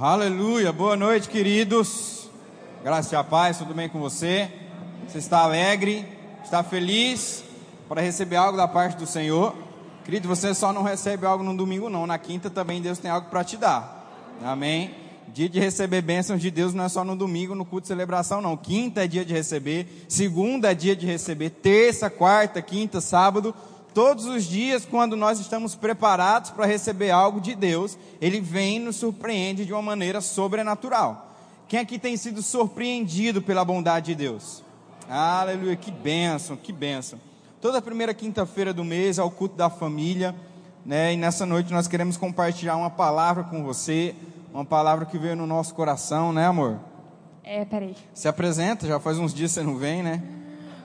[0.00, 2.30] Aleluia, boa noite, queridos.
[2.84, 4.48] Graças a paz, tudo bem com você?
[5.08, 6.06] Você está alegre?
[6.44, 7.42] Está feliz
[7.88, 9.56] para receber algo da parte do Senhor?
[10.04, 12.06] Querido, você só não recebe algo no domingo, não.
[12.06, 14.08] Na quinta também Deus tem algo para te dar.
[14.40, 14.94] Amém?
[15.34, 18.40] Dia de receber bênçãos de Deus não é só no domingo, no culto de celebração,
[18.40, 18.56] não.
[18.56, 23.52] Quinta é dia de receber, segunda é dia de receber, terça, quarta, quinta, sábado
[23.94, 28.80] todos os dias, quando nós estamos preparados para receber algo de Deus, Ele vem e
[28.80, 31.34] nos surpreende de uma maneira sobrenatural.
[31.68, 34.62] Quem aqui tem sido surpreendido pela bondade de Deus?
[35.08, 37.18] Aleluia, que bênção, que bênção.
[37.60, 40.34] Toda primeira quinta-feira do mês é o culto da família,
[40.84, 41.12] né?
[41.12, 44.14] E nessa noite nós queremos compartilhar uma palavra com você,
[44.52, 46.78] uma palavra que veio no nosso coração, né, amor?
[47.42, 47.96] É, peraí.
[48.14, 50.22] Se apresenta, já faz uns dias que você não vem, né?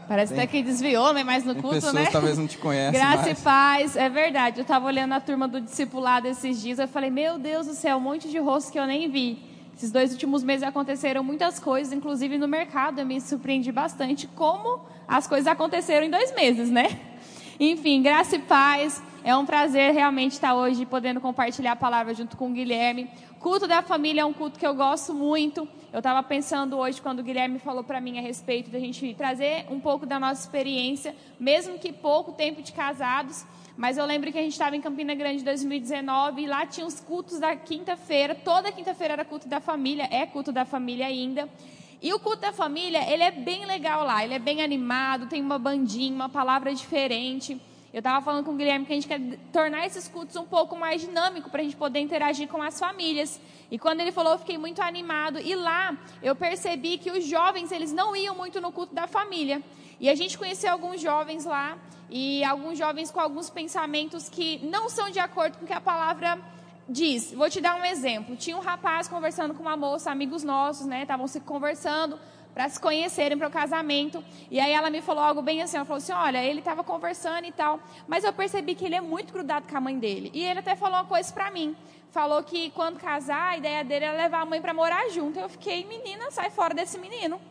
[0.08, 1.24] Parece tem, até que desviou, né?
[1.24, 2.10] Mais no culto, pessoas, né?
[2.12, 3.40] talvez não te conhecem Graça mais.
[3.40, 4.60] e paz, é verdade.
[4.60, 7.98] Eu estava olhando a turma do discipulado esses dias, eu falei, meu Deus do céu,
[7.98, 9.40] um monte de rostos que eu nem vi.
[9.76, 13.00] Esses dois últimos meses aconteceram muitas coisas, inclusive no mercado.
[13.00, 17.00] Eu me surpreendi bastante como as coisas aconteceram em dois meses, né?
[17.60, 19.02] Enfim, graça e paz.
[19.26, 23.10] É um prazer realmente estar hoje podendo compartilhar a palavra junto com o Guilherme.
[23.44, 25.68] Culto da família é um culto que eu gosto muito.
[25.92, 29.66] Eu estava pensando hoje, quando o Guilherme falou para mim a respeito da gente trazer
[29.70, 33.46] um pouco da nossa experiência, mesmo que pouco tempo de casados.
[33.76, 36.88] Mas eu lembro que a gente estava em Campina Grande em 2019 e lá tinha
[36.88, 38.34] os cultos da quinta-feira.
[38.34, 41.50] Toda quinta-feira era culto da família, é culto da família ainda.
[42.02, 45.42] E o culto da família, ele é bem legal lá, ele é bem animado, tem
[45.42, 47.60] uma bandinha, uma palavra diferente.
[47.94, 50.76] Eu estava falando com o Guilherme que a gente quer tornar esses cultos um pouco
[50.76, 53.40] mais dinâmico para a gente poder interagir com as famílias.
[53.70, 55.40] E quando ele falou, eu fiquei muito animado.
[55.40, 59.62] E lá eu percebi que os jovens eles não iam muito no culto da família.
[60.00, 61.78] E a gente conheceu alguns jovens lá
[62.10, 65.80] e alguns jovens com alguns pensamentos que não são de acordo com o que a
[65.80, 66.40] palavra
[66.90, 67.32] diz.
[67.32, 68.36] Vou te dar um exemplo.
[68.36, 71.04] Tinha um rapaz conversando com uma moça, amigos nossos, né?
[71.04, 72.18] Estavam se conversando
[72.54, 74.24] para se conhecerem para o casamento.
[74.50, 77.46] E aí ela me falou algo bem assim, ela falou assim, olha, ele estava conversando
[77.46, 80.32] e tal, mas eu percebi que ele é muito grudado com a mãe dele.
[80.34, 81.76] E ele até falou uma coisa para mim,
[82.12, 85.40] falou que quando casar, a ideia dele era levar a mãe para morar junto.
[85.40, 87.42] Eu fiquei, menina, sai fora desse menino.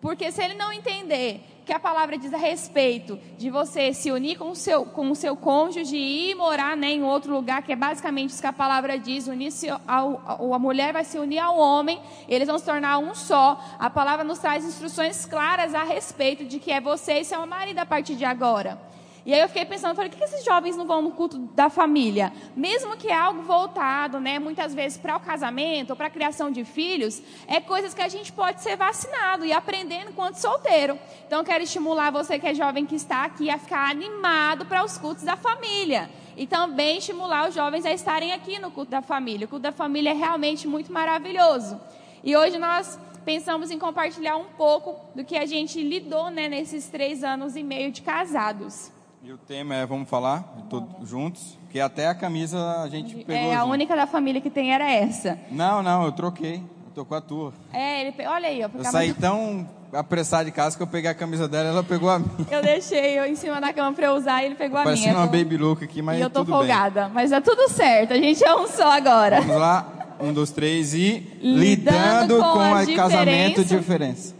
[0.00, 4.38] Porque se ele não entender que a palavra diz a respeito de você se unir
[4.38, 7.72] com o seu, com o seu cônjuge e ir morar né, em outro lugar, que
[7.72, 11.58] é basicamente isso que a palavra diz, unir-se ao, a mulher vai se unir ao
[11.58, 13.62] homem, eles vão se tornar um só.
[13.78, 17.80] A palavra nos traz instruções claras a respeito de que é você e seu marido
[17.80, 18.78] a partir de agora.
[19.28, 21.68] E aí eu fiquei pensando, falei, por que esses jovens não vão no culto da
[21.68, 22.32] família?
[22.56, 26.50] Mesmo que é algo voltado, né, muitas vezes para o casamento ou para a criação
[26.50, 30.98] de filhos, é coisas que a gente pode ser vacinado e aprendendo enquanto solteiro.
[31.26, 34.96] Então quero estimular você que é jovem que está aqui a ficar animado para os
[34.96, 36.08] cultos da família.
[36.34, 39.44] E também estimular os jovens a estarem aqui no culto da família.
[39.44, 41.78] O culto da família é realmente muito maravilhoso.
[42.24, 46.88] E hoje nós pensamos em compartilhar um pouco do que a gente lidou né, nesses
[46.88, 48.96] três anos e meio de casados.
[49.22, 53.34] E o tema é, vamos falar, todos juntos, que até a camisa a gente pegou.
[53.34, 53.72] É, a junto.
[53.72, 55.38] única da família que tem era essa.
[55.50, 56.56] Não, não, eu troquei.
[56.86, 57.52] Eu tô com a tua.
[57.72, 58.68] É, ele, olha aí, ó.
[58.72, 62.18] Eu saí tão apressado de casa que eu peguei a camisa dela ela pegou a
[62.20, 62.30] minha.
[62.50, 64.94] Eu deixei eu em cima da cama pra eu usar e ele pegou a minha.
[64.94, 68.12] Parecendo uma baby look aqui, mas E eu tô tudo folgada, mas é tudo certo,
[68.12, 69.40] a gente é um só agora.
[69.40, 71.38] Vamos lá, um, dois, três e...
[71.40, 73.64] Lidando, com a a casamento diferença.
[73.64, 74.37] diferença.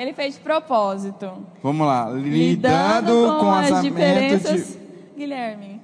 [0.00, 1.30] Ele fez de propósito.
[1.62, 4.66] Vamos lá, lidando, com, as casamento diferenças.
[4.68, 4.78] di-
[5.18, 5.80] Guilherme.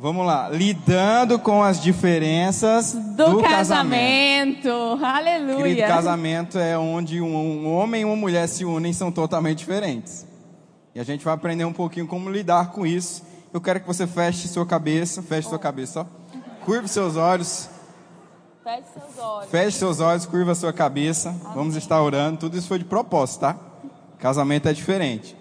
[0.00, 4.62] Vamos lá, lidando com as diferenças Do, do, casamento.
[4.62, 5.86] Querido, Aleluia.
[5.86, 10.26] casamento é onde um, homem e uma mulher se unem e são totalmente diferentes.
[10.94, 13.22] E a gente vai aprender um pouquinho como lidar com isso.
[13.52, 16.64] Eu quero que você feche sua cabeça, feche sua cabeça, ó.
[16.64, 17.68] Curve seus olhos,
[18.68, 19.50] Feche seus olhos.
[19.50, 21.34] feche seus olhos, curva sua cabeça.
[21.54, 22.36] Vamos estar orando.
[22.38, 23.56] Tudo isso foi de propósito, tá?
[24.18, 25.34] Casamento é diferente.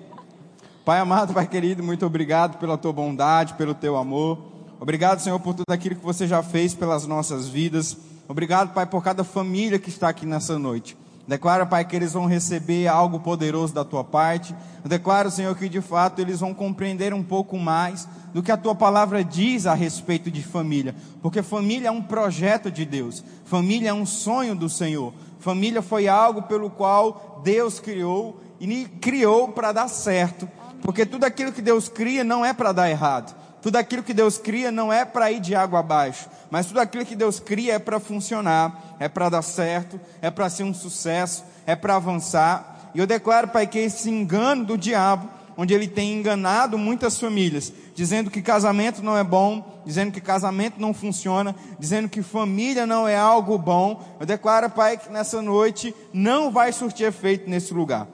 [0.85, 4.39] Pai amado, Pai querido, muito obrigado pela tua bondade, pelo teu amor.
[4.79, 7.97] Obrigado, Senhor, por tudo aquilo que você já fez pelas nossas vidas.
[8.29, 10.97] Obrigado, Pai, por cada família que está aqui nessa noite.
[11.27, 14.55] Declara, Pai, que eles vão receber algo poderoso da tua parte.
[14.81, 18.55] Eu declaro, Senhor, que de fato eles vão compreender um pouco mais do que a
[18.55, 20.95] tua palavra diz a respeito de família.
[21.21, 23.21] Porque família é um projeto de Deus.
[23.43, 25.13] Família é um sonho do Senhor.
[25.37, 30.47] Família foi algo pelo qual Deus criou e criou para dar certo.
[30.81, 33.35] Porque tudo aquilo que Deus cria não é para dar errado.
[33.61, 37.05] Tudo aquilo que Deus cria não é para ir de água abaixo, mas tudo aquilo
[37.05, 41.43] que Deus cria é para funcionar, é para dar certo, é para ser um sucesso,
[41.65, 42.91] é para avançar.
[42.93, 47.73] E eu declaro, Pai, que esse engano do diabo onde ele tem enganado muitas famílias,
[47.95, 53.07] dizendo que casamento não é bom, dizendo que casamento não funciona, dizendo que família não
[53.07, 54.05] é algo bom.
[54.19, 58.07] Eu declaro, Pai, que nessa noite não vai surtir efeito nesse lugar.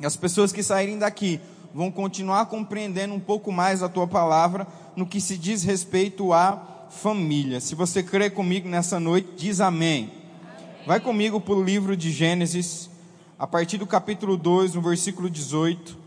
[0.00, 1.38] E as pessoas que saírem daqui
[1.74, 6.86] vão continuar compreendendo um pouco mais a tua palavra no que se diz respeito à
[6.90, 7.60] família.
[7.60, 10.04] Se você crê comigo nessa noite, diz amém.
[10.04, 10.86] amém.
[10.86, 12.90] Vai comigo para o livro de Gênesis,
[13.38, 15.98] a partir do capítulo 2, no versículo 18.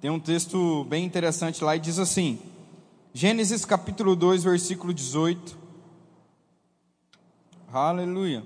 [0.00, 2.38] Tem um texto bem interessante lá e diz assim:
[3.14, 5.56] Gênesis capítulo 2, versículo 18.
[7.72, 8.42] Aleluia.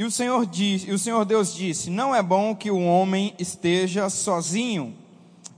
[0.00, 3.34] E o Senhor diz, e o Senhor Deus disse: Não é bom que o homem
[3.38, 4.94] esteja sozinho.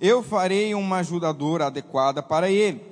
[0.00, 2.82] Eu farei uma ajudadora adequada para ele.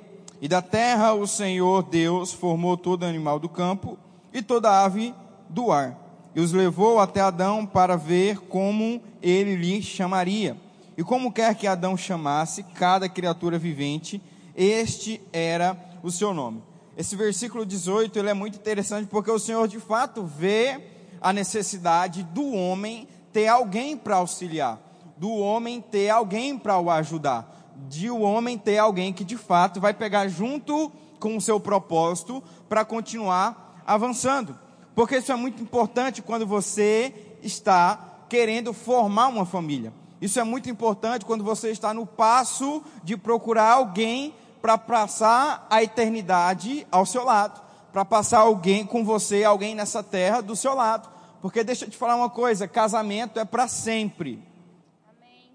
[0.40, 3.98] E da terra o Senhor Deus formou todo animal do campo
[4.32, 5.12] e toda ave
[5.48, 5.98] do ar
[6.36, 10.56] e os levou até Adão para ver como ele lhe chamaria.
[10.96, 14.22] E como quer que Adão chamasse cada criatura vivente,
[14.54, 16.62] este era o seu nome.
[16.96, 22.22] Esse versículo 18 ele é muito interessante porque o Senhor de fato vê a necessidade
[22.22, 24.78] do homem ter alguém para auxiliar,
[25.16, 29.80] do homem ter alguém para o ajudar, de o homem ter alguém que de fato
[29.80, 34.58] vai pegar junto com o seu propósito para continuar avançando.
[34.94, 39.92] Porque isso é muito importante quando você está querendo formar uma família.
[40.20, 45.82] Isso é muito importante quando você está no passo de procurar alguém para passar a
[45.82, 47.60] eternidade ao seu lado,
[47.92, 51.08] para passar alguém com você, alguém nessa terra do seu lado.
[51.40, 54.42] Porque deixa eu te falar uma coisa, casamento é para sempre.
[55.08, 55.52] Amém.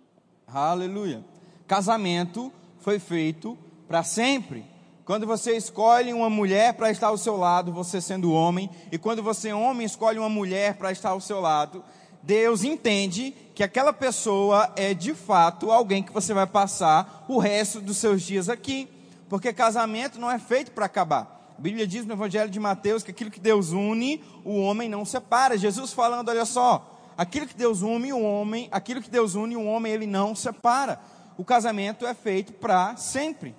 [0.48, 1.24] Aleluia.
[1.68, 4.66] Casamento foi feito para sempre.
[5.06, 9.22] Quando você escolhe uma mulher para estar ao seu lado, você sendo homem, e quando
[9.22, 11.84] você, homem, escolhe uma mulher para estar ao seu lado,
[12.24, 17.80] Deus entende que aquela pessoa é de fato alguém que você vai passar o resto
[17.80, 18.90] dos seus dias aqui.
[19.30, 21.35] Porque casamento não é feito para acabar.
[21.58, 25.06] A Bíblia diz no Evangelho de Mateus que aquilo que Deus une, o homem não
[25.06, 25.58] separa.
[25.58, 29.64] Jesus falando, olha só, aquilo que Deus une, o homem, aquilo que Deus une, o
[29.64, 31.00] homem, ele não separa.
[31.38, 33.56] O casamento é feito para sempre.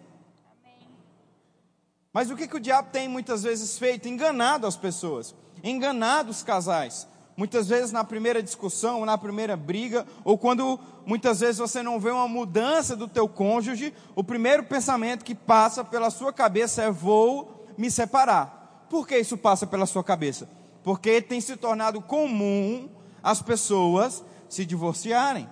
[2.12, 4.08] Mas o que, que o diabo tem muitas vezes feito?
[4.08, 5.34] Enganado as pessoas,
[5.64, 7.08] enganado os casais.
[7.34, 12.10] Muitas vezes na primeira discussão, na primeira briga, ou quando muitas vezes você não vê
[12.10, 17.55] uma mudança do teu cônjuge, o primeiro pensamento que passa pela sua cabeça é vou
[17.76, 18.86] me separar.
[18.88, 20.48] Por que isso passa pela sua cabeça?
[20.82, 22.88] Porque tem se tornado comum
[23.22, 25.48] as pessoas se divorciarem.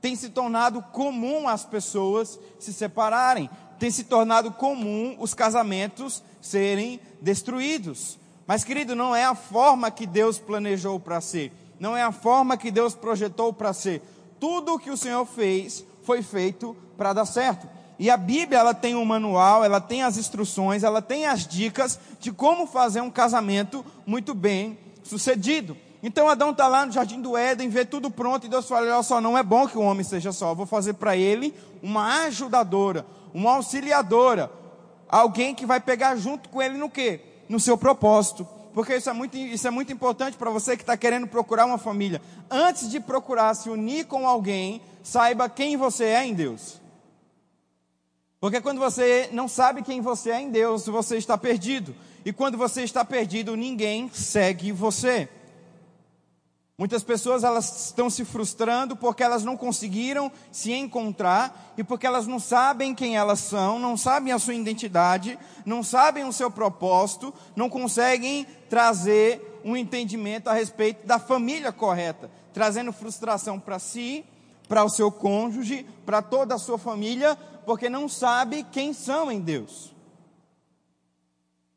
[0.00, 3.48] Tem se tornado comum as pessoas se separarem
[3.82, 8.16] tem se tornado comum os casamentos serem destruídos.
[8.46, 11.50] Mas, querido, não é a forma que Deus planejou para ser,
[11.80, 14.00] não é a forma que Deus projetou para ser.
[14.38, 17.68] Tudo o que o Senhor fez foi feito para dar certo.
[17.98, 21.98] E a Bíblia, ela tem um manual, ela tem as instruções, ela tem as dicas
[22.18, 25.76] de como fazer um casamento muito bem sucedido.
[26.02, 29.02] Então Adão está lá no jardim do Éden, vê tudo pronto, e Deus fala: olha
[29.02, 32.24] só, não é bom que o homem seja só, eu vou fazer para ele uma
[32.24, 34.50] ajudadora, uma auxiliadora,
[35.08, 37.20] alguém que vai pegar junto com ele no quê?
[37.48, 38.46] No seu propósito.
[38.74, 41.78] Porque isso é muito, isso é muito importante para você que está querendo procurar uma
[41.78, 42.22] família.
[42.50, 46.81] Antes de procurar se unir com alguém, saiba quem você é em Deus.
[48.42, 51.94] Porque quando você não sabe quem você é em Deus, você está perdido.
[52.24, 55.28] E quando você está perdido, ninguém segue você.
[56.76, 62.26] Muitas pessoas elas estão se frustrando porque elas não conseguiram se encontrar e porque elas
[62.26, 67.32] não sabem quem elas são, não sabem a sua identidade, não sabem o seu propósito,
[67.54, 74.24] não conseguem trazer um entendimento a respeito da família correta, trazendo frustração para si,
[74.68, 79.40] para o seu cônjuge, para toda a sua família, porque não sabe quem são em
[79.40, 79.92] Deus.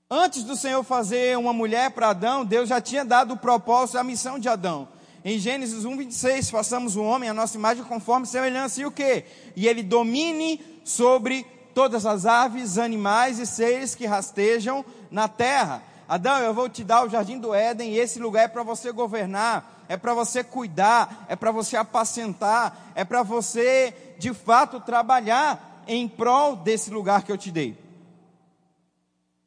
[0.10, 4.04] Antes do Senhor fazer uma mulher para Adão, Deus já tinha dado o propósito, a
[4.04, 4.88] missão de Adão.
[5.24, 9.26] Em Gênesis 1, 26, façamos o homem a nossa imagem conforme semelhança e o quê?
[9.56, 15.82] E ele domine sobre todas as aves, animais e seres que rastejam na terra.
[16.08, 18.92] Adão, eu vou te dar o jardim do Éden e esse lugar é para você
[18.92, 25.75] governar, é para você cuidar, é para você apacentar, é para você de fato trabalhar
[25.88, 27.78] em prol desse lugar que eu te dei.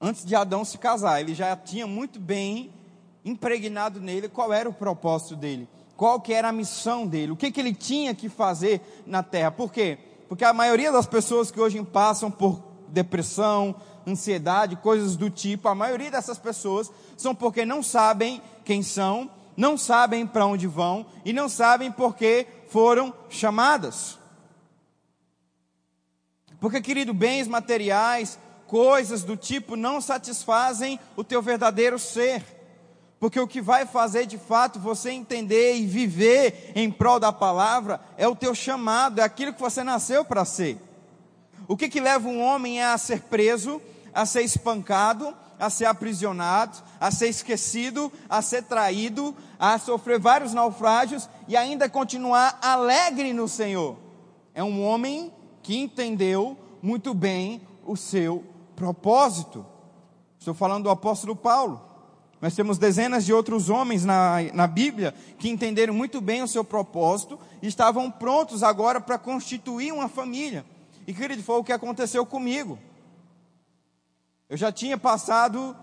[0.01, 2.73] Antes de Adão se casar, ele já tinha muito bem
[3.25, 7.51] impregnado nele qual era o propósito dele, qual que era a missão dele, o que,
[7.51, 9.51] que ele tinha que fazer na terra.
[9.51, 9.99] Por quê?
[10.29, 13.75] Porque a maioria das pessoas que hoje passam por depressão,
[14.07, 19.77] ansiedade, coisas do tipo, a maioria dessas pessoas são porque não sabem quem são, não
[19.77, 24.18] sabem para onde vão e não sabem porque foram chamadas.
[26.61, 32.45] Porque, querido, bens materiais, coisas do tipo não satisfazem o teu verdadeiro ser.
[33.19, 38.01] Porque o que vai fazer de fato você entender e viver em prol da palavra
[38.17, 40.79] é o teu chamado, é aquilo que você nasceu para ser.
[41.67, 43.83] O que, que leva um homem a ser preso,
[44.15, 50.55] a ser espancado, a ser aprisionado, a ser esquecido, a ser traído, a sofrer vários
[50.55, 53.97] naufrágios e ainda continuar alegre no Senhor?
[54.55, 55.33] É um homem
[55.69, 58.43] que entendeu muito bem o seu
[58.75, 59.67] propósito.
[60.39, 61.79] Estou falando do apóstolo Paulo.
[62.41, 66.65] Nós temos dezenas de outros homens na, na Bíblia que entenderam muito bem o seu
[66.65, 70.65] propósito e estavam prontos agora para constituir uma família.
[71.07, 72.79] E querido, foi o que aconteceu comigo.
[74.49, 75.77] Eu já tinha passado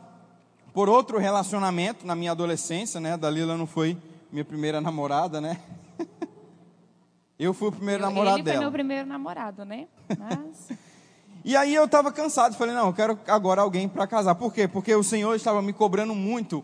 [0.73, 3.15] por outro relacionamento na minha adolescência, né?
[3.15, 3.95] Dalila não foi
[4.31, 5.61] minha primeira namorada, né?
[7.37, 8.55] Eu fui o primeiro eu, namorado ele dela.
[8.55, 9.87] Ele foi meu primeiro namorado, né?
[10.17, 10.69] Mas...
[11.43, 14.35] e aí eu estava cansado, falei, não, eu quero agora alguém para casar.
[14.35, 14.67] Por quê?
[14.67, 16.63] Porque o Senhor estava me cobrando muito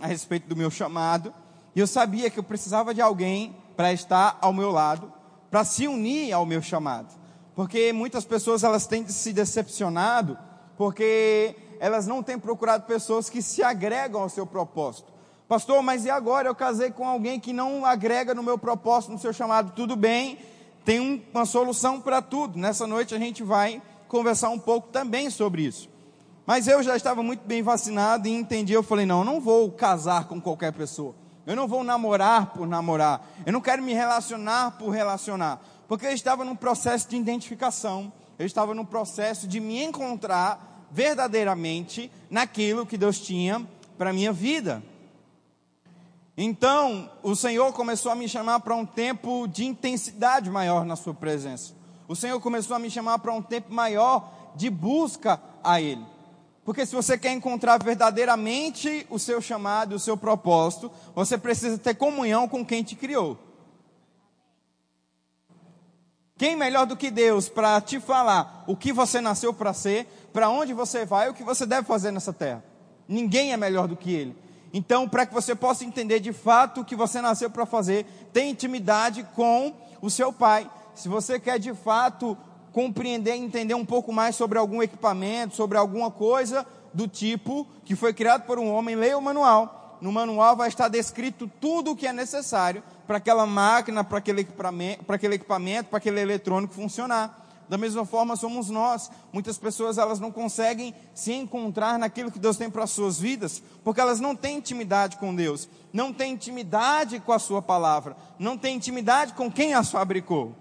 [0.00, 1.32] a respeito do meu chamado.
[1.74, 5.12] E eu sabia que eu precisava de alguém para estar ao meu lado,
[5.50, 7.08] para se unir ao meu chamado.
[7.54, 10.38] Porque muitas pessoas elas têm se decepcionado,
[10.76, 15.12] porque elas não têm procurado pessoas que se agregam ao seu propósito.
[15.52, 16.48] Pastor, mas e agora?
[16.48, 19.72] Eu casei com alguém que não agrega no meu propósito, no seu chamado.
[19.76, 20.38] Tudo bem,
[20.82, 22.58] tem um, uma solução para tudo.
[22.58, 25.90] Nessa noite a gente vai conversar um pouco também sobre isso.
[26.46, 28.72] Mas eu já estava muito bem vacinado e entendi.
[28.72, 31.14] Eu falei: não, eu não vou casar com qualquer pessoa.
[31.46, 33.20] Eu não vou namorar por namorar.
[33.44, 35.60] Eu não quero me relacionar por relacionar.
[35.86, 38.10] Porque eu estava num processo de identificação.
[38.38, 43.60] Eu estava num processo de me encontrar verdadeiramente naquilo que Deus tinha
[43.98, 44.82] para a minha vida.
[46.44, 51.14] Então, o Senhor começou a me chamar para um tempo de intensidade maior na Sua
[51.14, 51.72] presença.
[52.08, 56.04] O Senhor começou a me chamar para um tempo maior de busca a Ele.
[56.64, 61.94] Porque se você quer encontrar verdadeiramente o seu chamado, o seu propósito, você precisa ter
[61.94, 63.38] comunhão com quem te criou.
[66.36, 70.48] Quem melhor do que Deus para te falar o que você nasceu para ser, para
[70.48, 72.64] onde você vai, o que você deve fazer nessa terra?
[73.06, 74.36] Ninguém é melhor do que Ele.
[74.72, 78.50] Então, para que você possa entender de fato o que você nasceu para fazer, tenha
[78.50, 80.70] intimidade com o seu pai.
[80.94, 82.36] Se você quer de fato
[82.72, 88.14] compreender entender um pouco mais sobre algum equipamento, sobre alguma coisa do tipo que foi
[88.14, 89.98] criado por um homem, leia o manual.
[90.00, 94.40] No manual vai estar descrito tudo o que é necessário para aquela máquina, para aquele,
[94.40, 97.41] equipamento, para aquele eletrônico funcionar.
[97.72, 99.10] Da mesma forma somos nós.
[99.32, 103.62] Muitas pessoas elas não conseguem se encontrar naquilo que Deus tem para as suas vidas,
[103.82, 108.58] porque elas não têm intimidade com Deus, não têm intimidade com a sua palavra, não
[108.58, 110.54] têm intimidade com quem as fabricou.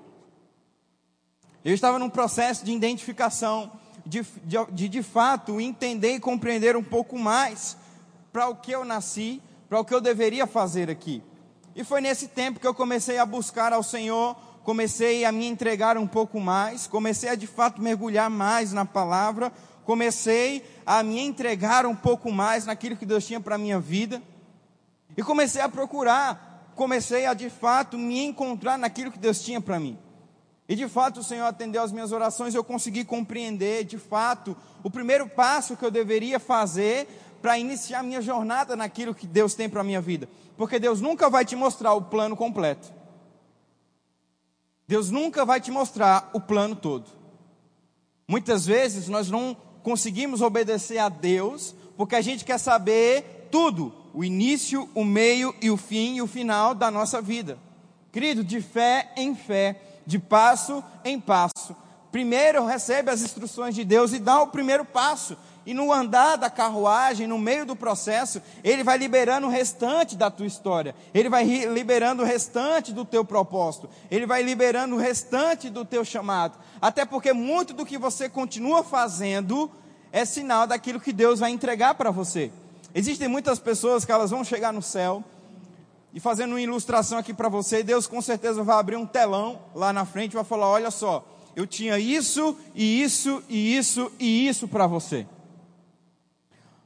[1.65, 3.73] Eu estava num processo de identificação,
[4.05, 7.75] de de, de, de fato entender e compreender um pouco mais
[8.31, 11.21] para o que eu nasci, para o que eu deveria fazer aqui.
[11.75, 15.97] E foi nesse tempo que eu comecei a buscar ao Senhor comecei a me entregar
[15.97, 19.51] um pouco mais, comecei a de fato mergulhar mais na palavra,
[19.85, 24.21] comecei a me entregar um pouco mais naquilo que Deus tinha para a minha vida,
[25.17, 29.79] e comecei a procurar, comecei a de fato me encontrar naquilo que Deus tinha para
[29.79, 29.97] mim.
[30.69, 34.89] E de fato o Senhor atendeu as minhas orações, eu consegui compreender de fato o
[34.89, 37.07] primeiro passo que eu deveria fazer
[37.41, 40.29] para iniciar minha jornada naquilo que Deus tem para a minha vida.
[40.55, 43.00] Porque Deus nunca vai te mostrar o plano completo.
[44.91, 47.05] Deus nunca vai te mostrar o plano todo.
[48.27, 54.21] Muitas vezes nós não conseguimos obedecer a Deus porque a gente quer saber tudo, o
[54.21, 57.57] início, o meio e o fim e o final da nossa vida.
[58.11, 61.73] Querido, de fé em fé, de passo em passo.
[62.11, 65.37] Primeiro recebe as instruções de Deus e dá o primeiro passo.
[65.65, 70.31] E no andar da carruagem, no meio do processo, ele vai liberando o restante da
[70.31, 70.95] tua história.
[71.13, 73.87] Ele vai liberando o restante do teu propósito.
[74.09, 76.57] Ele vai liberando o restante do teu chamado.
[76.81, 79.69] Até porque muito do que você continua fazendo
[80.11, 82.51] é sinal daquilo que Deus vai entregar para você.
[82.93, 85.23] Existem muitas pessoas que elas vão chegar no céu
[86.13, 89.93] e fazendo uma ilustração aqui para você, Deus com certeza vai abrir um telão lá
[89.93, 91.25] na frente e vai falar: "Olha só,
[91.55, 95.25] eu tinha isso e isso e isso e isso para você".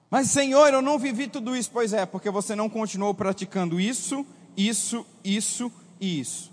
[0.10, 1.70] Mas, Senhor, eu não vivi tudo isso.
[1.72, 6.52] Pois é, porque você não continuou praticando isso, isso, isso e isso.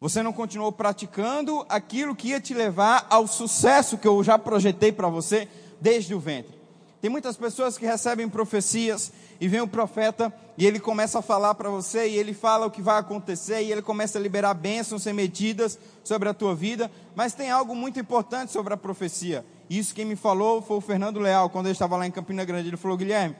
[0.00, 4.92] Você não continuou praticando aquilo que ia te levar ao sucesso que eu já projetei
[4.92, 5.48] para você
[5.80, 6.56] desde o ventre.
[7.00, 11.54] Tem muitas pessoas que recebem profecias e vem o profeta e ele começa a falar
[11.54, 15.04] para você e ele fala o que vai acontecer e ele começa a liberar bênçãos
[15.04, 19.44] remetidas sobre a tua vida, mas tem algo muito importante sobre a profecia.
[19.68, 22.68] Isso quem me falou foi o Fernando Leal, quando eu estava lá em Campina Grande,
[22.68, 23.36] ele falou: "Guilherme,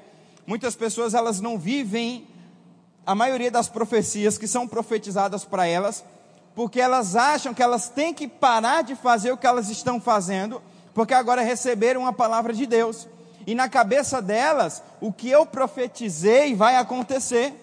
[0.46, 2.26] muitas pessoas elas não vivem
[3.06, 6.04] a maioria das profecias que são profetizadas para elas,
[6.54, 10.60] porque elas acham que elas têm que parar de fazer o que elas estão fazendo,
[10.92, 13.08] porque agora receberam a palavra de Deus
[13.48, 17.54] e na cabeça delas, o que eu profetizei vai acontecer.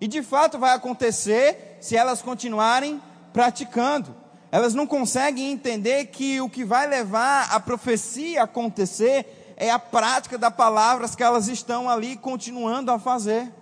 [0.00, 4.14] E de fato vai acontecer se elas continuarem praticando.
[4.52, 9.78] Elas não conseguem entender que o que vai levar a profecia a acontecer é a
[9.78, 13.52] prática das palavras que elas estão ali continuando a fazer.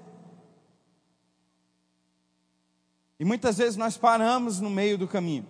[3.21, 5.47] E muitas vezes nós paramos no meio do caminho.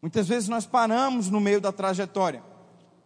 [0.00, 2.42] Muitas vezes nós paramos no meio da trajetória.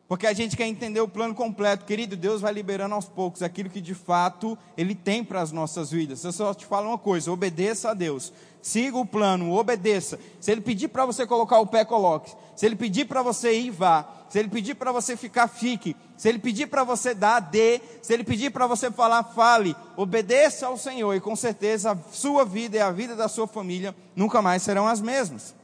[0.07, 1.87] Porque a gente quer entender o plano completo.
[1.87, 5.91] Querido, Deus vai liberando aos poucos aquilo que de fato Ele tem para as nossas
[5.91, 6.23] vidas.
[6.23, 8.33] Eu só te falo uma coisa: obedeça a Deus.
[8.61, 10.19] Siga o plano, obedeça.
[10.41, 12.35] Se Ele pedir para você colocar o pé, coloque.
[12.55, 14.07] Se Ele pedir para você ir, vá.
[14.29, 15.97] Se Ele pedir para você ficar, fique.
[16.17, 17.81] Se Ele pedir para você dar, dê.
[18.03, 19.75] Se Ele pedir para você falar, fale.
[19.97, 23.95] Obedeça ao Senhor e com certeza a sua vida e a vida da sua família
[24.15, 25.55] nunca mais serão as mesmas.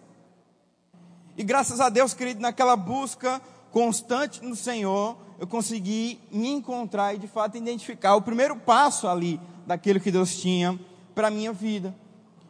[1.36, 7.18] E graças a Deus, querido, naquela busca constante no Senhor, eu consegui me encontrar e
[7.18, 10.78] de fato identificar o primeiro passo ali daquilo que Deus tinha
[11.14, 11.94] para a minha vida.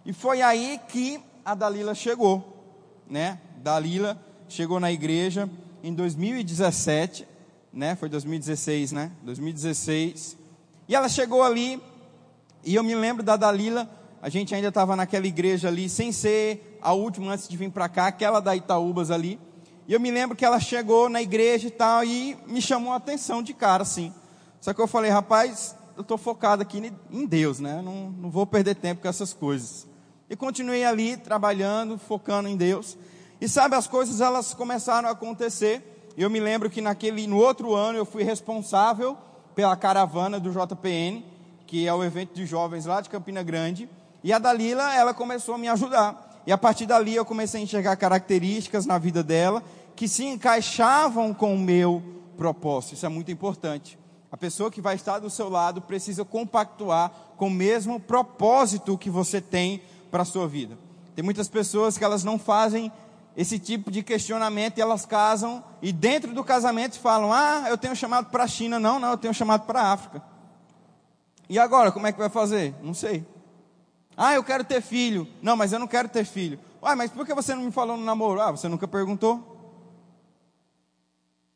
[0.04, 2.44] E foi aí que a Dalila chegou,
[3.08, 3.38] né?
[3.58, 5.48] Dalila chegou na igreja
[5.82, 7.26] em 2017,
[7.72, 7.94] né?
[7.94, 9.12] Foi 2016, né?
[9.22, 10.36] 2016.
[10.88, 11.80] E ela chegou ali
[12.64, 13.88] e eu me lembro da Dalila,
[14.20, 17.88] a gente ainda estava naquela igreja ali, sem ser a última antes de vir para
[17.88, 19.38] cá, aquela da Itaúbas ali.
[19.88, 22.96] E eu me lembro que ela chegou na igreja e tal, e me chamou a
[22.96, 24.12] atenção de cara, assim.
[24.60, 27.82] Só que eu falei, rapaz, eu estou focado aqui em Deus, né?
[27.82, 29.87] Não, não vou perder tempo com essas coisas.
[30.28, 32.96] E continuei ali, trabalhando, focando em Deus.
[33.40, 36.12] E sabe, as coisas elas começaram a acontecer.
[36.16, 39.16] Eu me lembro que naquele, no outro ano eu fui responsável
[39.54, 41.25] pela caravana do JPN,
[41.66, 43.88] que é o evento de jovens lá de Campina Grande.
[44.23, 46.29] E a Dalila, ela começou a me ajudar.
[46.46, 49.62] E a partir dali eu comecei a enxergar características na vida dela
[49.94, 52.02] que se encaixavam com o meu
[52.36, 52.94] propósito.
[52.94, 53.98] Isso é muito importante.
[54.32, 59.10] A pessoa que vai estar do seu lado precisa compactuar com o mesmo propósito que
[59.10, 60.78] você tem para a sua vida.
[61.14, 62.90] Tem muitas pessoas que elas não fazem
[63.36, 67.94] esse tipo de questionamento e elas casam e dentro do casamento falam: "Ah, eu tenho
[67.94, 68.78] chamado para a China".
[68.78, 70.22] Não, não, eu tenho chamado para a África.
[71.48, 72.74] E agora, como é que vai fazer?
[72.82, 73.26] Não sei.
[74.23, 75.26] Ah, eu quero ter filho.
[75.41, 76.61] Não, mas eu não quero ter filho.
[76.83, 78.39] Ah, mas por que você não me falou no namoro?
[78.39, 79.41] Ah, você nunca perguntou.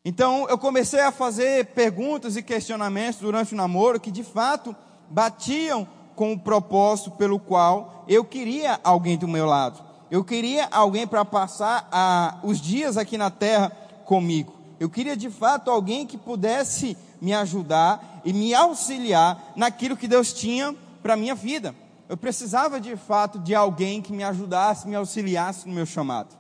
[0.03, 4.75] Então eu comecei a fazer perguntas e questionamentos durante o namoro que de fato
[5.11, 9.85] batiam com o propósito pelo qual eu queria alguém do meu lado.
[10.11, 13.69] Eu queria alguém para passar a, os dias aqui na terra
[14.07, 14.55] comigo.
[14.81, 20.33] Eu queria de fato alguém que pudesse me ajudar e me auxiliar naquilo que Deus
[20.33, 21.75] tinha para a minha vida.
[22.09, 26.37] Eu precisava de fato de alguém que me ajudasse, me auxiliasse no meu chamado.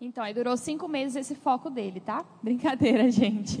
[0.00, 2.24] Então, aí durou cinco meses esse foco dele, tá?
[2.42, 3.60] Brincadeira, gente.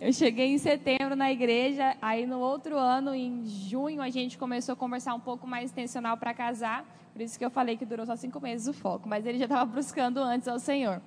[0.00, 4.72] Eu cheguei em setembro na igreja, aí no outro ano, em junho, a gente começou
[4.72, 6.84] a conversar um pouco mais intencional para casar.
[7.12, 9.44] Por isso que eu falei que durou só cinco meses o foco, mas ele já
[9.44, 11.00] estava buscando antes ao Senhor.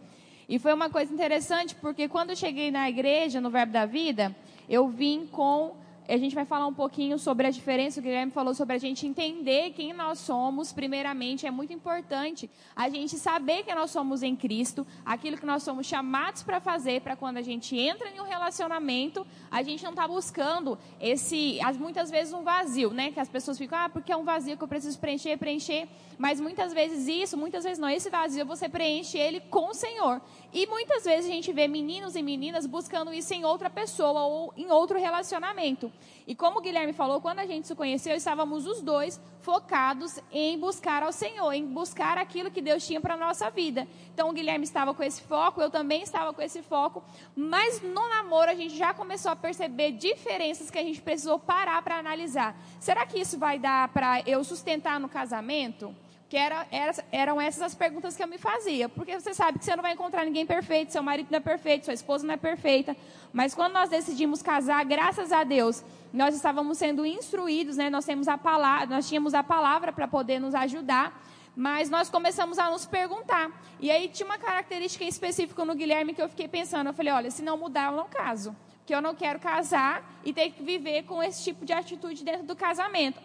[0.47, 4.35] E foi uma coisa interessante, porque quando eu cheguei na igreja, no Verbo da Vida,
[4.67, 5.75] eu vim com
[6.13, 7.99] a gente vai falar um pouquinho sobre a diferença.
[7.99, 10.73] O Guilherme falou sobre a gente entender quem nós somos.
[10.73, 15.61] Primeiramente, é muito importante a gente saber que nós somos em Cristo, aquilo que nós
[15.61, 19.91] somos chamados para fazer, para quando a gente entra em um relacionamento, a gente não
[19.91, 23.11] está buscando esse, muitas vezes um vazio, né?
[23.11, 25.87] Que as pessoas ficam, ah, porque é um vazio que eu preciso preencher, preencher.
[26.17, 27.89] Mas muitas vezes isso, muitas vezes não.
[27.89, 30.21] Esse vazio você preenche ele com o Senhor.
[30.51, 34.53] E muitas vezes a gente vê meninos e meninas buscando isso em outra pessoa ou
[34.57, 35.91] em outro relacionamento.
[36.25, 40.57] E como o Guilherme falou, quando a gente se conheceu, estávamos os dois focados em
[40.57, 43.87] buscar ao Senhor, em buscar aquilo que Deus tinha para a nossa vida.
[44.11, 47.03] Então o Guilherme estava com esse foco, eu também estava com esse foco,
[47.35, 51.81] mas no namoro a gente já começou a perceber diferenças que a gente precisou parar
[51.83, 52.59] para analisar.
[52.79, 55.95] Será que isso vai dar para eu sustentar no casamento?
[56.29, 58.87] Que era, era, eram essas as perguntas que eu me fazia.
[58.87, 61.85] Porque você sabe que você não vai encontrar ninguém perfeito, seu marido não é perfeito,
[61.85, 62.95] sua esposa não é perfeita.
[63.33, 67.89] Mas quando nós decidimos casar, graças a Deus, nós estávamos sendo instruídos, né?
[67.89, 71.19] nós, temos a palavra, nós tínhamos a palavra para poder nos ajudar.
[71.55, 73.51] Mas nós começamos a nos perguntar.
[73.79, 76.87] E aí tinha uma característica específica no Guilherme que eu fiquei pensando.
[76.87, 78.55] Eu falei, olha, se não mudar, eu não caso.
[78.85, 82.43] que eu não quero casar e ter que viver com esse tipo de atitude dentro
[82.43, 83.19] do casamento.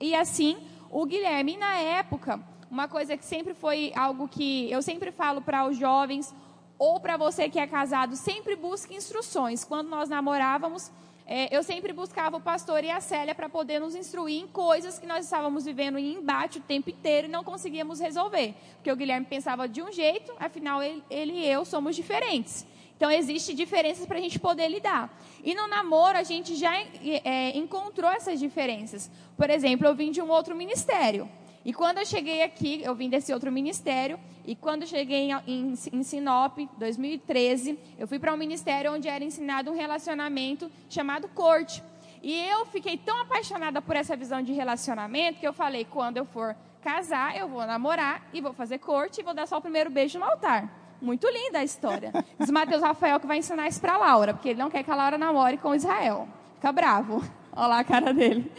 [0.00, 0.58] E assim,
[0.90, 5.66] o Guilherme, na época, uma coisa que sempre foi algo que eu sempre falo para
[5.66, 6.34] os jovens,
[6.78, 9.64] ou para você que é casado, sempre busque instruções.
[9.64, 10.90] Quando nós namorávamos,
[11.26, 14.98] é, eu sempre buscava o pastor e a Célia para poder nos instruir em coisas
[14.98, 18.54] que nós estávamos vivendo em embate o tempo inteiro e não conseguíamos resolver.
[18.76, 22.66] Porque o Guilherme pensava de um jeito, afinal ele, ele e eu somos diferentes.
[22.98, 25.08] Então, existem diferenças para a gente poder lidar.
[25.44, 29.08] E no namoro, a gente já é, encontrou essas diferenças.
[29.36, 31.30] Por exemplo, eu vim de um outro ministério.
[31.64, 35.74] E quando eu cheguei aqui, eu vim desse outro ministério, e quando eu cheguei em,
[35.92, 41.80] em Sinop, 2013, eu fui para um ministério onde era ensinado um relacionamento chamado corte.
[42.20, 46.24] E eu fiquei tão apaixonada por essa visão de relacionamento que eu falei: quando eu
[46.24, 49.88] for casar, eu vou namorar e vou fazer corte e vou dar só o primeiro
[49.88, 50.87] beijo no altar.
[51.00, 52.12] Muito linda a história.
[52.38, 54.94] Diz Mateus Rafael que vai ensinar isso para Laura, porque ele não quer que a
[54.94, 56.28] Laura namore com Israel.
[56.56, 57.22] Fica bravo.
[57.52, 58.50] Olha lá a cara dele.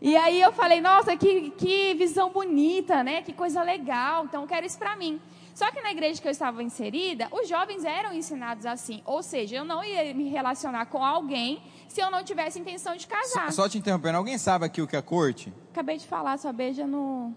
[0.00, 3.22] E aí eu falei, nossa, que, que visão bonita, né?
[3.22, 4.24] Que coisa legal.
[4.24, 5.20] Então eu quero isso para mim.
[5.54, 9.02] Só que na igreja que eu estava inserida, os jovens eram ensinados assim.
[9.04, 13.06] Ou seja, eu não ia me relacionar com alguém se eu não tivesse intenção de
[13.06, 13.52] casar.
[13.52, 15.52] Só, só te interrompendo, alguém sabe aqui o que é corte?
[15.70, 17.34] Acabei de falar, só beija no.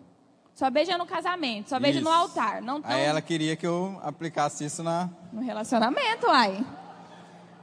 [0.56, 2.10] Só beija no casamento, só beija isso.
[2.10, 2.62] no altar.
[2.62, 2.90] Não tão...
[2.90, 5.10] Aí ela queria que eu aplicasse isso na.
[5.34, 6.66] No relacionamento, ai.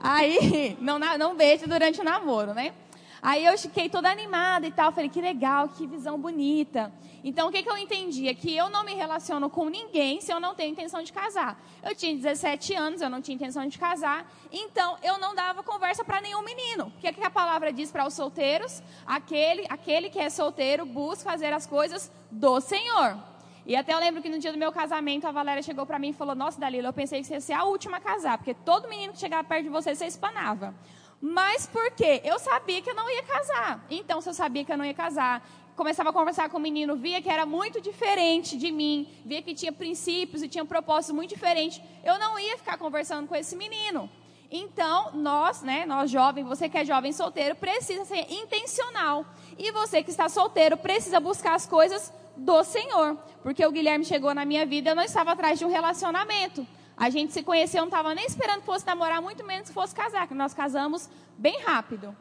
[0.02, 2.74] Aí, não, não beija durante o namoro, né?
[3.22, 4.90] Aí eu fiquei toda animada e tal.
[4.90, 6.92] Falei, que legal, que visão bonita.
[7.22, 8.26] Então, o que, que eu entendi?
[8.26, 11.56] É que eu não me relaciono com ninguém se eu não tenho intenção de casar.
[11.84, 14.28] Eu tinha 17 anos, eu não tinha intenção de casar.
[14.50, 16.86] Então, eu não dava conversa para nenhum menino.
[16.86, 18.82] O que, é que a palavra diz para os solteiros?
[19.06, 23.16] Aquele, aquele que é solteiro busca fazer as coisas do Senhor.
[23.64, 26.08] E até eu lembro que no dia do meu casamento, a Valéria chegou para mim
[26.08, 28.52] e falou: Nossa, Dalila, eu pensei que você ia ser a última a casar, porque
[28.52, 30.74] todo menino que chegava perto de você, você espanava.
[31.22, 32.20] Mas por quê?
[32.24, 33.86] Eu sabia que eu não ia casar.
[33.88, 36.96] Então, se eu sabia que eu não ia casar, começava a conversar com o menino,
[36.96, 41.30] via que era muito diferente de mim, via que tinha princípios e tinha propósitos muito
[41.30, 44.10] diferentes, eu não ia ficar conversando com esse menino.
[44.50, 49.24] Então, nós, né, nós jovens, você que é jovem solteiro, precisa ser intencional.
[49.56, 53.16] E você que está solteiro precisa buscar as coisas do Senhor.
[53.44, 56.66] Porque o Guilherme chegou na minha vida, eu não estava atrás de um relacionamento.
[57.02, 59.92] A gente se conheceu, não estava nem esperando que fosse namorar, muito menos que fosse
[59.92, 62.16] casar, que nós casamos bem rápido.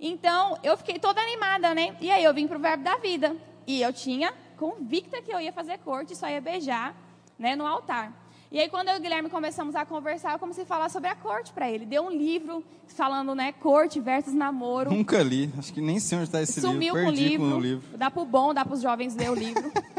[0.00, 1.96] Então, eu fiquei toda animada, né?
[2.00, 3.36] E aí eu vim para o Verbo da Vida.
[3.64, 6.96] E eu tinha convicta que eu ia fazer corte, só ia beijar,
[7.38, 8.12] né, no altar.
[8.50, 11.08] E aí, quando eu e o Guilherme começamos a conversar, eu comecei a falar sobre
[11.08, 11.86] a corte para ele.
[11.86, 14.90] Deu um livro falando, né, corte versus namoro.
[14.90, 16.98] Nunca li, acho que nem sei onde está esse Sumiu livro.
[16.98, 17.50] Sumiu com o livro.
[17.50, 17.98] Com o livro.
[17.98, 19.70] Dá para o bom, dá para os jovens ler o livro.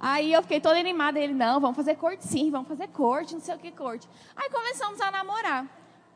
[0.00, 1.18] Aí eu fiquei toda animada.
[1.18, 4.08] Ele, não, vamos fazer corte sim, vamos fazer corte, não sei o que corte.
[4.34, 5.66] Aí começamos a namorar.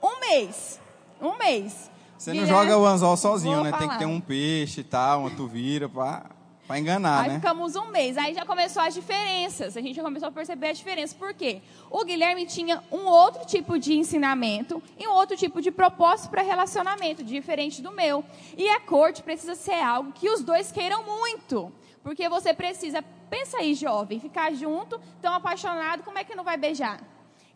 [0.03, 0.81] Um mês.
[1.20, 1.90] Um mês.
[2.16, 3.70] Você não joga o anzol sozinho, né?
[3.70, 3.81] Falar.
[3.81, 6.31] Tem que ter um peixe e tal, uma tuvira para
[6.66, 7.35] para enganar, aí né?
[7.35, 8.16] Aí ficamos um mês.
[8.16, 9.77] Aí já começou as diferenças.
[9.77, 11.14] A gente já começou a perceber as diferenças.
[11.14, 11.61] Por quê?
[11.90, 16.42] O Guilherme tinha um outro tipo de ensinamento e um outro tipo de propósito para
[16.42, 18.25] relacionamento, diferente do meu.
[18.57, 21.70] E a corte precisa ser algo que os dois queiram muito.
[22.05, 26.59] Porque você precisa, pensa aí, jovem, ficar junto, tão apaixonado, como é que não vai
[26.59, 27.01] beijar?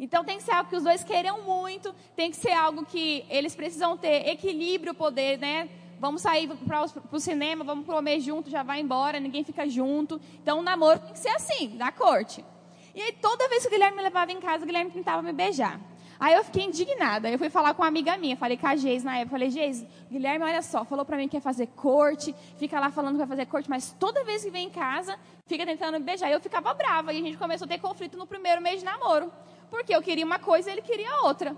[0.00, 3.26] Então tem que ser algo que os dois queiram muito, tem que ser algo que
[3.28, 5.68] eles precisam ter equilíbrio, poder, né?
[6.00, 10.18] Vamos sair para o cinema, vamos comer junto, já vai embora, ninguém fica junto.
[10.42, 12.42] Então o namoro tem que ser assim, na corte.
[12.94, 15.32] E aí toda vez que o Guilherme me levava em casa, o Guilherme tentava me
[15.32, 15.78] beijar.
[16.20, 17.30] Aí eu fiquei indignada.
[17.30, 19.30] Eu fui falar com uma amiga minha, falei com a Geis na época.
[19.30, 23.12] Falei, Geis, Guilherme, olha só, falou pra mim que ia fazer corte, fica lá falando
[23.12, 26.28] que vai fazer corte, mas toda vez que vem em casa, fica tentando me beijar.
[26.28, 27.12] E eu ficava brava.
[27.12, 29.30] E a gente começou a ter conflito no primeiro mês de namoro.
[29.70, 31.56] Porque eu queria uma coisa e ele queria outra.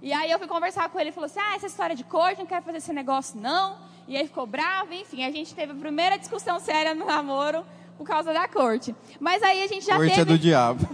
[0.00, 2.38] E aí eu fui conversar com ele e falou assim: ah, essa história de corte,
[2.38, 3.78] não quero fazer esse negócio, não.
[4.06, 7.64] E aí ficou bravo, enfim, a gente teve a primeira discussão séria no namoro
[7.96, 8.94] por causa da corte.
[9.18, 10.20] Mas aí a gente já corte teve.
[10.20, 10.88] Corte é do diabo.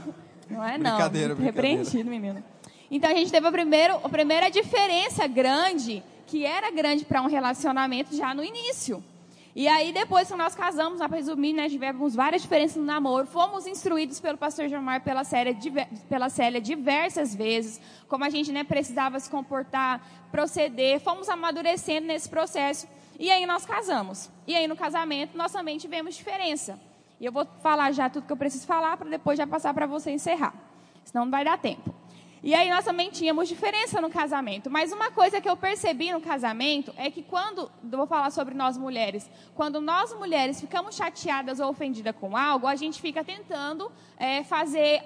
[0.48, 0.96] Não é, não.
[0.96, 1.44] Brincadeira, brincadeira.
[1.44, 2.53] Repreendido, menino.
[2.90, 7.26] Então a gente teve a, primeiro, a primeira diferença grande, que era grande para um
[7.26, 9.02] relacionamento já no início.
[9.56, 13.24] E aí, depois que nós casamos, para resumir, né, tivemos várias diferenças no namoro.
[13.24, 15.56] Fomos instruídos pelo pastor Gilmar pela, série,
[16.08, 20.98] pela Célia diversas vezes, como a gente né, precisava se comportar, proceder.
[20.98, 22.88] Fomos amadurecendo nesse processo.
[23.16, 24.28] E aí nós casamos.
[24.44, 26.76] E aí no casamento nós também tivemos diferença.
[27.20, 29.86] E eu vou falar já tudo que eu preciso falar para depois já passar para
[29.86, 30.52] você encerrar.
[31.04, 31.94] Senão não vai dar tempo.
[32.44, 34.70] E aí nós também tínhamos diferença no casamento.
[34.70, 38.76] Mas uma coisa que eu percebi no casamento é que quando, vou falar sobre nós
[38.76, 44.44] mulheres, quando nós mulheres ficamos chateadas ou ofendidas com algo, a gente fica tentando é,
[44.44, 45.02] fazer,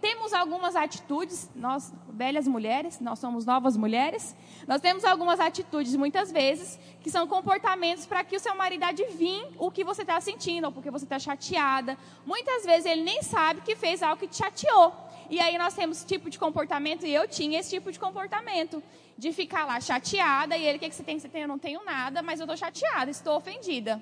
[0.00, 4.34] temos algumas atitudes, nós velhas mulheres, nós somos novas mulheres,
[4.66, 9.46] nós temos algumas atitudes muitas vezes que são comportamentos para que o seu marido adivinhe
[9.56, 11.96] o que você está sentindo, ou porque você está chateada.
[12.26, 15.11] Muitas vezes ele nem sabe que fez algo que te chateou.
[15.32, 18.82] E aí nós temos tipo de comportamento, e eu tinha esse tipo de comportamento,
[19.16, 21.18] de ficar lá chateada, e ele, o que, que você tem?
[21.18, 21.40] Você tem?
[21.40, 23.98] Eu não tenho nada, mas eu estou chateada, estou ofendida.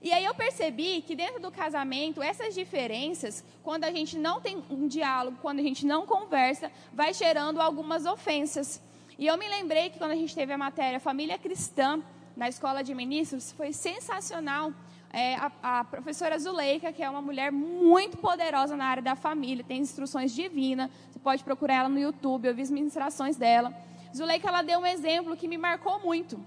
[0.00, 4.64] E aí eu percebi que dentro do casamento, essas diferenças, quando a gente não tem
[4.70, 8.80] um diálogo, quando a gente não conversa, vai gerando algumas ofensas.
[9.18, 12.02] E eu me lembrei que quando a gente teve a matéria Família Cristã
[12.34, 14.72] na escola de ministros, foi sensacional,
[15.12, 19.62] é, a, a, professora Zuleika, que é uma mulher muito poderosa na área da família,
[19.62, 23.74] tem instruções divinas, você pode procurar ela no YouTube, eu vi as ministrações dela.
[24.16, 26.40] Zuleika, ela deu um exemplo que me marcou muito.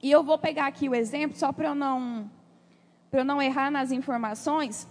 [0.00, 2.30] E eu vou pegar aqui o exemplo, só para eu não,
[3.10, 4.86] para eu não errar nas informações.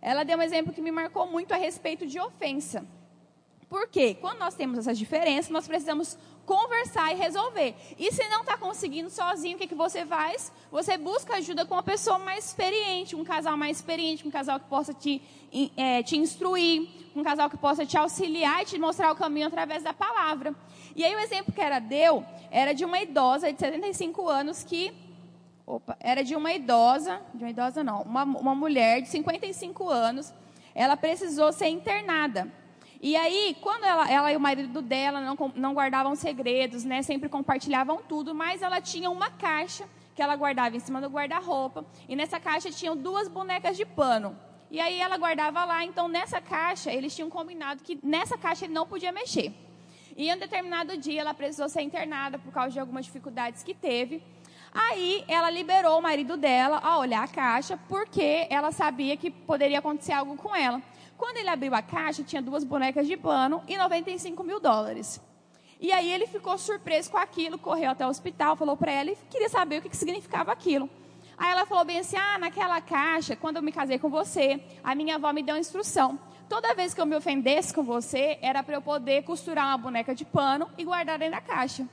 [0.00, 2.84] Ela deu um exemplo que me marcou muito a respeito de ofensa.
[3.68, 4.14] Por quê?
[4.20, 7.74] Quando nós temos essas diferenças, nós precisamos conversar e resolver.
[7.98, 10.52] E se não está conseguindo sozinho, o que, que você faz?
[10.70, 14.66] Você busca ajuda com uma pessoa mais experiente, um casal mais experiente, um casal que
[14.66, 15.22] possa te,
[15.76, 19.82] é, te instruir, um casal que possa te auxiliar e te mostrar o caminho através
[19.82, 20.54] da palavra.
[20.96, 24.92] E aí o exemplo que era deu era de uma idosa de 75 anos que
[25.66, 30.32] opa, era de uma idosa, de uma idosa não, uma, uma mulher de 55 anos,
[30.74, 32.50] ela precisou ser internada.
[33.02, 37.28] E aí, quando ela, ela e o marido dela não, não guardavam segredos, né, sempre
[37.28, 42.14] compartilhavam tudo, mas ela tinha uma caixa que ela guardava em cima do guarda-roupa, e
[42.14, 44.38] nessa caixa tinham duas bonecas de pano.
[44.70, 48.72] E aí ela guardava lá, então nessa caixa, eles tinham combinado que nessa caixa ele
[48.72, 49.52] não podia mexer.
[50.16, 53.74] E em um determinado dia ela precisou ser internada por causa de algumas dificuldades que
[53.74, 54.22] teve.
[54.72, 59.80] Aí ela liberou o marido dela a olhar a caixa, porque ela sabia que poderia
[59.80, 60.80] acontecer algo com ela.
[61.22, 65.20] Quando ele abriu a caixa, tinha duas bonecas de pano e 95 mil dólares.
[65.80, 69.16] E aí ele ficou surpreso com aquilo, correu até o hospital, falou para ela e
[69.30, 70.90] queria saber o que, que significava aquilo.
[71.38, 74.96] Aí ela falou bem assim: ah, naquela caixa, quando eu me casei com você, a
[74.96, 76.18] minha avó me deu uma instrução.
[76.48, 80.16] Toda vez que eu me ofendesse com você, era para eu poder costurar uma boneca
[80.16, 81.86] de pano e guardar dentro da caixa.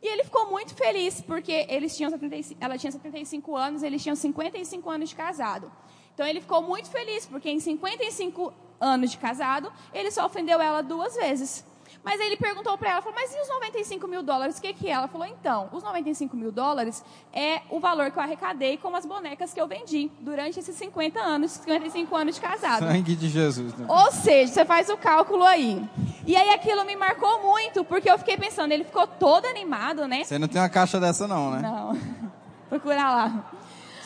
[0.00, 4.14] E ele ficou muito feliz, porque eles tinham 75, ela tinha 75 anos, eles tinham
[4.14, 5.72] 55 anos de casado.
[6.16, 8.50] Então ele ficou muito feliz, porque em 55
[8.80, 11.62] anos de casado, ele só ofendeu ela duas vezes.
[12.02, 14.56] Mas ele perguntou para ela, falou, mas e os 95 mil dólares?
[14.56, 14.92] O que, que é?
[14.92, 19.04] Ela falou, então, os 95 mil dólares é o valor que eu arrecadei com as
[19.04, 22.86] bonecas que eu vendi durante esses 50 anos, 55 anos de casado.
[22.86, 23.74] Sangue de Jesus.
[23.74, 23.84] Né?
[23.86, 25.84] Ou seja, você faz o cálculo aí.
[26.26, 30.24] E aí aquilo me marcou muito, porque eu fiquei pensando, ele ficou todo animado, né?
[30.24, 31.60] Você não tem uma caixa dessa não, né?
[31.60, 32.00] Não.
[32.70, 33.50] Procura lá.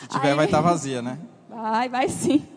[0.01, 0.35] Se tiver, aí...
[0.35, 1.17] vai estar tá vazia, né?
[1.51, 2.47] Vai, vai sim.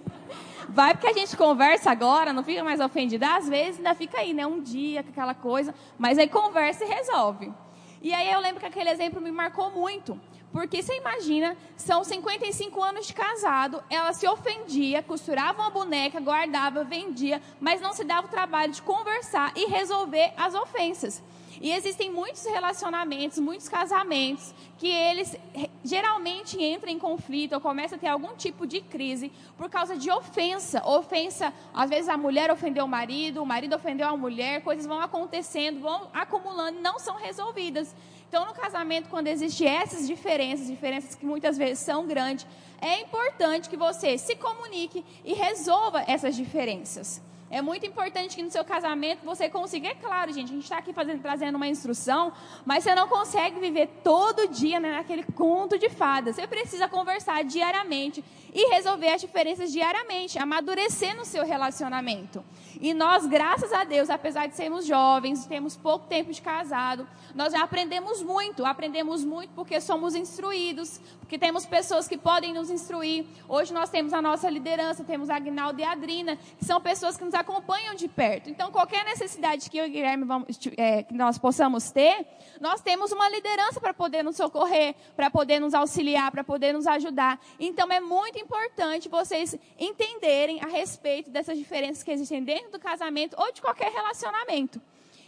[0.68, 3.36] Vai porque a gente conversa agora, não fica mais ofendida.
[3.36, 4.46] Às vezes ainda fica aí, né?
[4.46, 7.52] Um dia aquela coisa, mas aí conversa e resolve.
[8.00, 10.18] E aí eu lembro que aquele exemplo me marcou muito.
[10.52, 16.84] Porque você imagina, são 55 anos de casado, ela se ofendia, costurava uma boneca, guardava,
[16.84, 21.20] vendia, mas não se dava o trabalho de conversar e resolver as ofensas.
[21.60, 25.36] E existem muitos relacionamentos, muitos casamentos, que eles
[25.84, 30.10] geralmente entram em conflito ou começam a ter algum tipo de crise por causa de
[30.10, 30.84] ofensa.
[30.86, 35.00] Ofensa, às vezes a mulher ofendeu o marido, o marido ofendeu a mulher, coisas vão
[35.00, 37.94] acontecendo, vão acumulando não são resolvidas.
[38.28, 42.46] Então, no casamento, quando existem essas diferenças, diferenças que muitas vezes são grandes,
[42.80, 47.22] é importante que você se comunique e resolva essas diferenças.
[47.54, 49.86] É muito importante que no seu casamento você consiga.
[49.86, 52.32] É claro, gente, a gente está aqui fazendo, trazendo uma instrução,
[52.66, 56.34] mas você não consegue viver todo dia né, naquele conto de fadas.
[56.34, 62.44] Você precisa conversar diariamente e resolver as diferenças diariamente, amadurecer no seu relacionamento.
[62.80, 67.52] E nós, graças a Deus, apesar de sermos jovens, temos pouco tempo de casado, nós
[67.52, 68.64] já aprendemos muito.
[68.64, 73.26] Aprendemos muito porque somos instruídos, porque temos pessoas que podem nos instruir.
[73.48, 77.16] Hoje nós temos a nossa liderança, temos a Agnaldo e a Adrina, que são pessoas
[77.16, 78.50] que nos acompanham de perto.
[78.50, 82.26] Então, qualquer necessidade que eu e Guilherme vamos, é, que nós possamos ter,
[82.60, 86.86] nós temos uma liderança para poder nos socorrer, para poder nos auxiliar, para poder nos
[86.86, 87.38] ajudar.
[87.60, 93.36] Então, é muito importante vocês entenderem a respeito dessas diferenças que existem dentro do casamento
[93.38, 94.80] ou de qualquer relacionamento.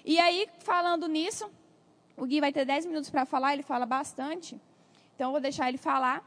[0.05, 1.49] E aí, falando nisso,
[2.17, 4.59] o Gui vai ter 10 minutos para falar, ele fala bastante.
[5.15, 6.25] Então, eu vou deixar ele falar.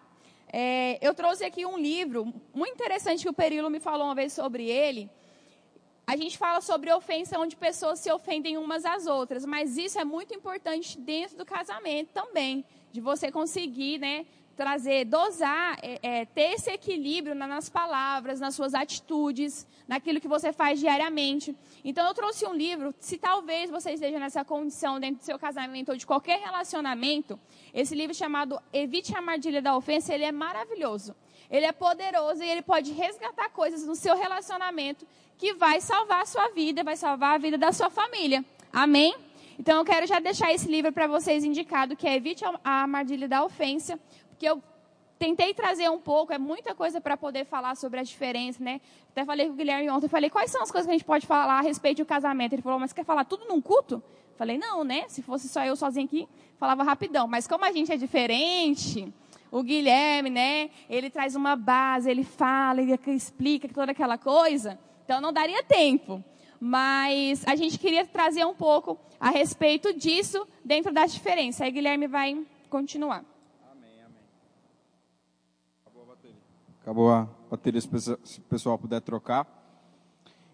[0.52, 4.34] É, eu trouxe aqui um livro muito interessante que o Perilo me falou uma vez
[4.34, 5.10] sobre ele,
[6.10, 10.04] a gente fala sobre ofensa onde pessoas se ofendem umas às outras, mas isso é
[10.04, 16.54] muito importante dentro do casamento também, de você conseguir, né, trazer, dosar, é, é, ter
[16.54, 21.56] esse equilíbrio nas palavras, nas suas atitudes, naquilo que você faz diariamente.
[21.86, 25.90] Então, eu trouxe um livro, se talvez você esteja nessa condição dentro do seu casamento
[25.90, 27.40] ou de qualquer relacionamento,
[27.72, 31.16] esse livro chamado Evite a Armadilha da Ofensa, ele é maravilhoso.
[31.52, 35.06] Ele é poderoso e ele pode resgatar coisas no seu relacionamento
[35.40, 38.44] que vai salvar a sua vida, vai salvar a vida da sua família.
[38.72, 39.16] Amém?
[39.58, 43.28] Então eu quero já deixar esse livro para vocês indicado, que é Evite a Armadilha
[43.28, 43.98] da Ofensa,
[44.28, 44.62] porque eu
[45.18, 48.82] tentei trazer um pouco, é muita coisa para poder falar sobre a diferença, né?
[49.12, 51.26] Até falei com o Guilherme ontem, falei, quais são as coisas que a gente pode
[51.26, 52.54] falar a respeito do casamento?
[52.54, 54.04] Ele falou, mas quer falar tudo num culto?
[54.38, 55.06] Falei, não, né?
[55.08, 57.28] Se fosse só eu sozinho aqui, falava rapidão.
[57.28, 59.14] Mas como a gente é diferente,
[59.50, 60.70] o Guilherme, né?
[60.90, 64.80] Ele traz uma base, ele fala, ele explica toda aquela coisa.
[65.10, 66.24] Então não daria tempo.
[66.60, 71.62] Mas a gente queria trazer um pouco a respeito disso dentro das diferenças.
[71.62, 73.26] Aí Guilherme vai continuar.
[73.72, 74.22] Amém, amém.
[75.82, 76.38] Acabou a bateria.
[76.80, 79.48] Acabou a bateria, se o pessoal puder trocar.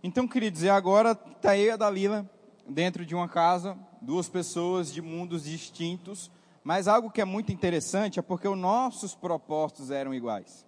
[0.01, 2.25] Então, queria dizer, agora está e a Dalila
[2.65, 6.31] dentro de uma casa, duas pessoas de mundos distintos,
[6.63, 10.64] mas algo que é muito interessante é porque os nossos propósitos eram iguais.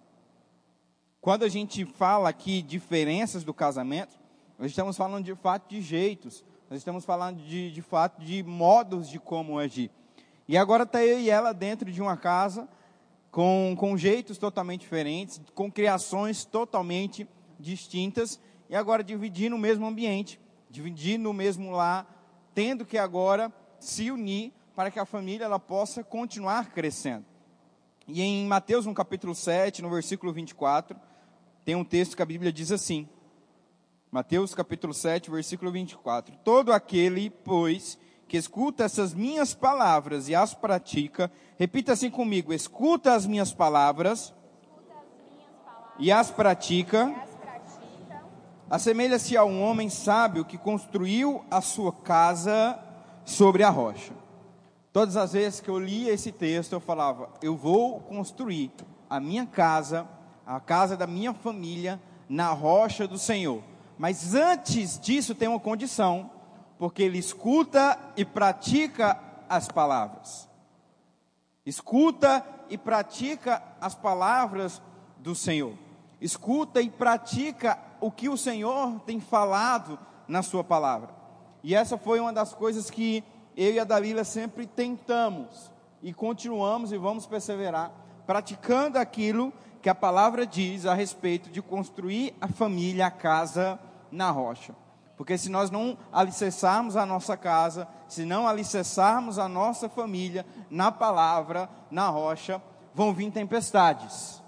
[1.20, 4.16] Quando a gente fala aqui diferenças do casamento,
[4.56, 9.08] nós estamos falando de fato de jeitos, nós estamos falando de, de fato de modos
[9.08, 9.90] de como agir.
[10.46, 12.68] E agora está eu e ela dentro de uma casa,
[13.32, 17.28] com, com jeitos totalmente diferentes, com criações totalmente
[17.58, 22.06] distintas, e agora dividindo o mesmo ambiente, dividindo o mesmo lar,
[22.54, 27.24] tendo que agora se unir para que a família ela possa continuar crescendo.
[28.06, 31.07] E em Mateus, no capítulo 7, no versículo 24,
[31.68, 33.06] tem um texto que a Bíblia diz assim:
[34.10, 40.54] Mateus capítulo 7, versículo 24: Todo aquele, pois, que escuta essas minhas palavras e as
[40.54, 48.24] pratica, repita assim comigo: escuta as minhas palavras, as minhas palavras e as pratica, pratica.
[48.70, 52.82] assemelha-se a um homem sábio que construiu a sua casa
[53.26, 54.14] sobre a rocha.
[54.90, 58.72] Todas as vezes que eu lia esse texto, eu falava: eu vou construir
[59.10, 60.08] a minha casa
[60.48, 63.62] a casa da minha família na rocha do Senhor.
[63.98, 66.30] Mas antes disso tem uma condição,
[66.78, 70.48] porque ele escuta e pratica as palavras.
[71.66, 74.80] Escuta e pratica as palavras
[75.18, 75.74] do Senhor.
[76.18, 81.10] Escuta e pratica o que o Senhor tem falado na sua palavra.
[81.62, 83.22] E essa foi uma das coisas que
[83.54, 85.70] eu e a Dalila sempre tentamos
[86.02, 87.92] e continuamos e vamos perseverar
[88.28, 93.78] praticando aquilo que a palavra diz a respeito de construir a família, a casa
[94.10, 94.74] na rocha.
[95.16, 100.92] Porque se nós não alicerçarmos a nossa casa, se não alicerçarmos a nossa família na
[100.92, 102.62] palavra, na rocha,
[102.94, 104.42] vão vir tempestades.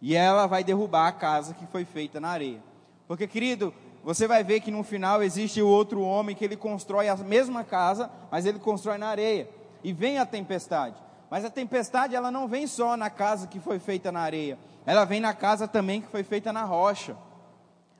[0.00, 2.62] E ela vai derrubar a casa que foi feita na areia.
[3.06, 3.72] Porque, querido,
[4.02, 7.64] você vai ver que no final existe o outro homem que ele constrói a mesma
[7.64, 9.48] casa, mas ele constrói na areia.
[9.82, 10.96] E vem a tempestade.
[11.30, 15.04] Mas a tempestade ela não vem só na casa que foi feita na areia, ela
[15.04, 17.16] vem na casa também que foi feita na rocha.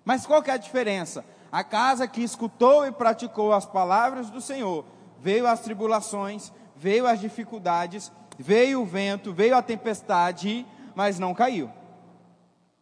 [0.04, 1.24] Mas qual que é a diferença?
[1.52, 4.84] A casa que escutou e praticou as palavras do Senhor,
[5.20, 11.70] veio as tribulações, veio as dificuldades, veio o vento, veio a tempestade, mas não caiu.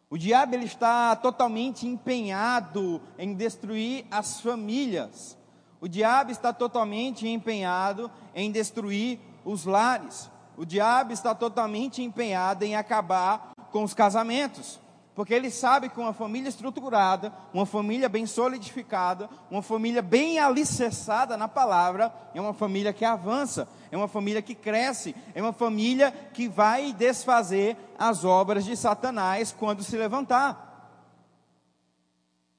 [0.09, 5.37] O diabo ele está totalmente empenhado em destruir as famílias.
[5.81, 12.77] O diabo está totalmente empenhado em destruir os lares o diabo está totalmente empenhado em
[12.77, 14.81] acabar com os casamentos.
[15.15, 21.39] Porque ele sabe que uma família estruturada, uma família bem solidificada, uma família bem alicerçada
[21.39, 26.13] na palavra, é uma família que avança, é uma família que cresce, é uma família
[26.35, 30.67] que vai desfazer as obras de Satanás quando se levantar.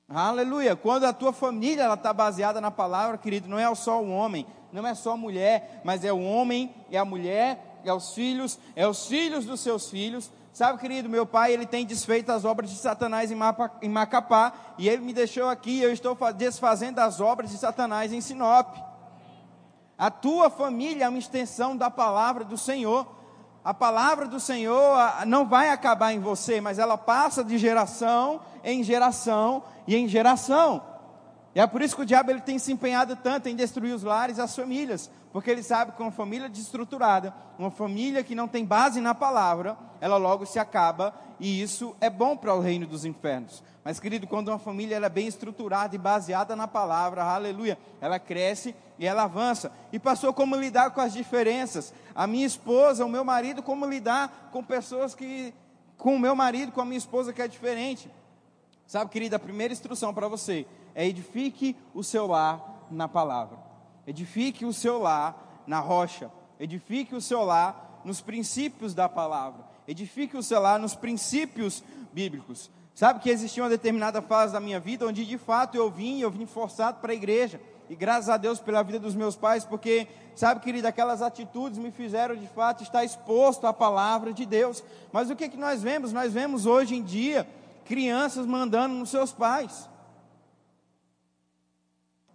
[0.10, 0.76] Aleluia.
[0.76, 4.88] Quando a tua família está baseada na palavra, querido, não é só o homem, não
[4.88, 8.88] é só a mulher, mas é o homem, é a mulher, é os filhos, é
[8.88, 10.32] os filhos dos seus filhos.
[10.54, 15.04] Sabe, querido, meu pai, ele tem desfeito as obras de Satanás em Macapá, e ele
[15.04, 18.76] me deixou aqui, eu estou desfazendo as obras de Satanás em Sinop.
[19.98, 23.08] A tua família é uma extensão da palavra do Senhor.
[23.64, 28.84] A palavra do Senhor não vai acabar em você, mas ela passa de geração em
[28.84, 30.82] geração e em geração.
[31.58, 34.04] E é por isso que o diabo ele tem se empenhado tanto em destruir os
[34.04, 38.64] lares as famílias, porque ele sabe que uma família desestruturada, uma família que não tem
[38.64, 43.06] base na palavra, ela logo se acaba, e isso é bom para o reino dos
[43.06, 43.64] infernos.
[43.84, 48.76] Mas, querido, quando uma família é bem estruturada e baseada na palavra, aleluia, ela cresce
[49.00, 49.72] e ela avança.
[49.92, 51.92] E passou como lidar com as diferenças.
[52.14, 55.52] A minha esposa, o meu marido, como lidar com pessoas que,
[55.98, 58.12] com o meu marido, com a minha esposa que é diferente.
[58.86, 60.68] Sabe, querida, a primeira instrução para você
[60.98, 63.60] é edifique o seu lar na palavra.
[64.08, 66.32] Edifique o seu lar na rocha.
[66.60, 69.64] Edifique o seu lar nos princípios da palavra.
[69.88, 72.72] Edifique o seu lar nos princípios bíblicos.
[72.96, 76.32] Sabe que existia uma determinada fase da minha vida onde de fato eu vim, eu
[76.32, 77.62] vim forçado para a igreja.
[77.88, 81.92] E graças a Deus pela vida dos meus pais, porque, sabe, querido, aquelas atitudes me
[81.92, 84.84] fizeram de fato estar exposto à palavra de Deus.
[85.12, 86.12] Mas o que, que nós vemos?
[86.12, 87.48] Nós vemos hoje em dia
[87.86, 89.88] crianças mandando nos seus pais.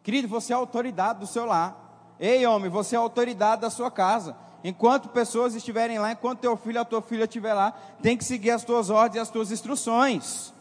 [0.03, 2.15] Querido, você é autoridade do seu lar.
[2.19, 4.37] Ei, homem, você é autoridade da sua casa.
[4.65, 8.51] Enquanto pessoas estiverem lá, enquanto teu filho ou tua filha estiver lá, tem que seguir
[8.51, 10.53] as tuas ordens e as tuas instruções.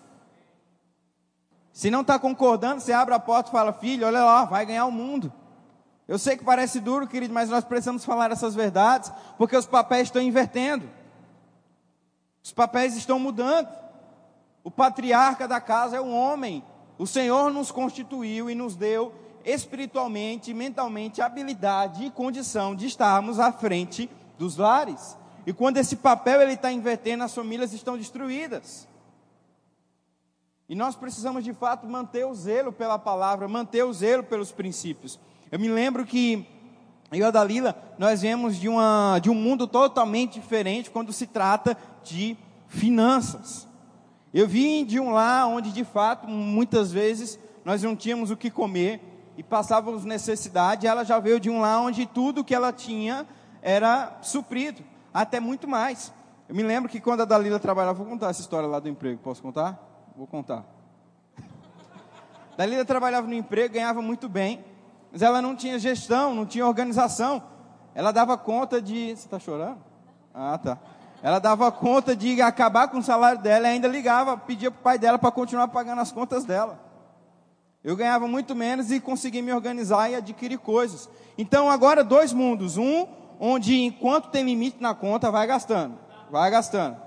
[1.71, 4.85] Se não está concordando, você abre a porta e fala, filho, olha lá, vai ganhar
[4.85, 5.31] o mundo.
[6.07, 10.07] Eu sei que parece duro, querido, mas nós precisamos falar essas verdades, porque os papéis
[10.07, 10.89] estão invertendo.
[12.43, 13.69] Os papéis estão mudando.
[14.63, 16.63] O patriarca da casa é um homem.
[16.97, 19.13] O Senhor nos constituiu e nos deu
[19.45, 25.17] espiritualmente, mentalmente, habilidade e condição de estarmos à frente dos lares.
[25.45, 28.87] E quando esse papel ele está invertendo, as famílias estão destruídas.
[30.69, 35.19] E nós precisamos de fato manter o zelo pela palavra, manter o zelo pelos princípios.
[35.51, 36.47] Eu me lembro que
[37.11, 41.27] eu e a Dalila, nós viemos de, uma, de um mundo totalmente diferente quando se
[41.27, 42.37] trata de
[42.69, 43.67] finanças.
[44.33, 48.49] Eu vim de um lar onde de fato, muitas vezes, nós não tínhamos o que
[48.49, 49.01] comer,
[49.37, 53.25] e passávamos necessidade, ela já veio de um lar onde tudo que ela tinha
[53.61, 56.13] era suprido, até muito mais.
[56.49, 59.19] Eu me lembro que quando a Dalila trabalhava, vou contar essa história lá do emprego,
[59.23, 59.79] posso contar?
[60.15, 60.65] Vou contar.
[62.57, 64.63] Dalila trabalhava no emprego, ganhava muito bem,
[65.11, 67.43] mas ela não tinha gestão, não tinha organização.
[67.95, 69.07] Ela dava conta de.
[69.07, 69.77] Você está chorando?
[70.33, 70.77] Ah, tá.
[71.23, 74.83] Ela dava conta de acabar com o salário dela e ainda ligava, pedia para o
[74.83, 76.79] pai dela para continuar pagando as contas dela.
[77.83, 81.09] Eu ganhava muito menos e consegui me organizar e adquirir coisas.
[81.37, 83.07] Então agora dois mundos, um
[83.39, 85.97] onde enquanto tem limite na conta vai gastando,
[86.29, 86.97] vai gastando.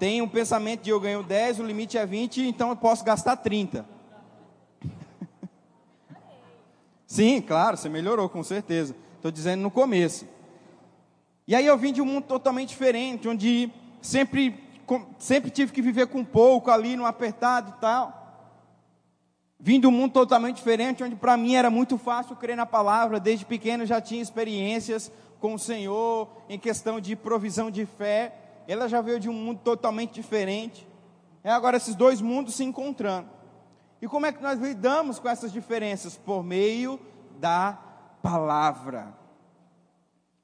[0.00, 3.36] Tem um pensamento de eu ganho 10, o limite é 20, então eu posso gastar
[3.36, 3.86] 30.
[7.06, 8.96] Sim, claro, você melhorou com certeza.
[9.14, 10.26] Estou dizendo no começo.
[11.46, 14.60] E aí eu vim de um mundo totalmente diferente, onde sempre,
[15.20, 18.21] sempre tive que viver com pouco ali, no apertado e tal.
[19.64, 23.20] Vim de um mundo totalmente diferente, onde para mim era muito fácil crer na palavra,
[23.20, 28.34] desde pequeno já tinha experiências com o Senhor em questão de provisão de fé.
[28.66, 30.84] Ela já veio de um mundo totalmente diferente.
[31.44, 33.28] É agora esses dois mundos se encontrando.
[34.00, 36.16] E como é que nós lidamos com essas diferenças?
[36.16, 36.98] Por meio
[37.38, 37.78] da
[38.20, 39.14] palavra.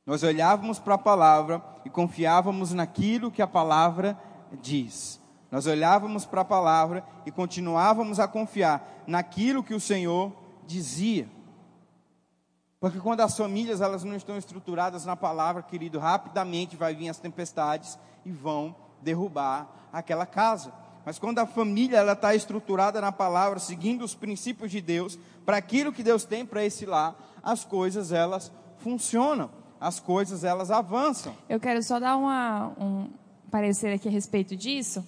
[0.07, 4.17] Nós olhávamos para a palavra e confiávamos naquilo que a palavra
[4.63, 5.21] diz.
[5.51, 10.33] Nós olhávamos para a palavra e continuávamos a confiar naquilo que o Senhor
[10.67, 11.29] dizia.
[12.79, 17.19] Porque quando as famílias elas não estão estruturadas na palavra, querido, rapidamente vai vir as
[17.19, 20.73] tempestades e vão derrubar aquela casa.
[21.05, 25.57] Mas quando a família ela está estruturada na palavra, seguindo os princípios de Deus, para
[25.57, 31.35] aquilo que Deus tem para esse lar, as coisas elas funcionam, as coisas elas avançam.
[31.49, 33.09] Eu quero só dar uma, um
[33.51, 35.03] parecer aqui a respeito disso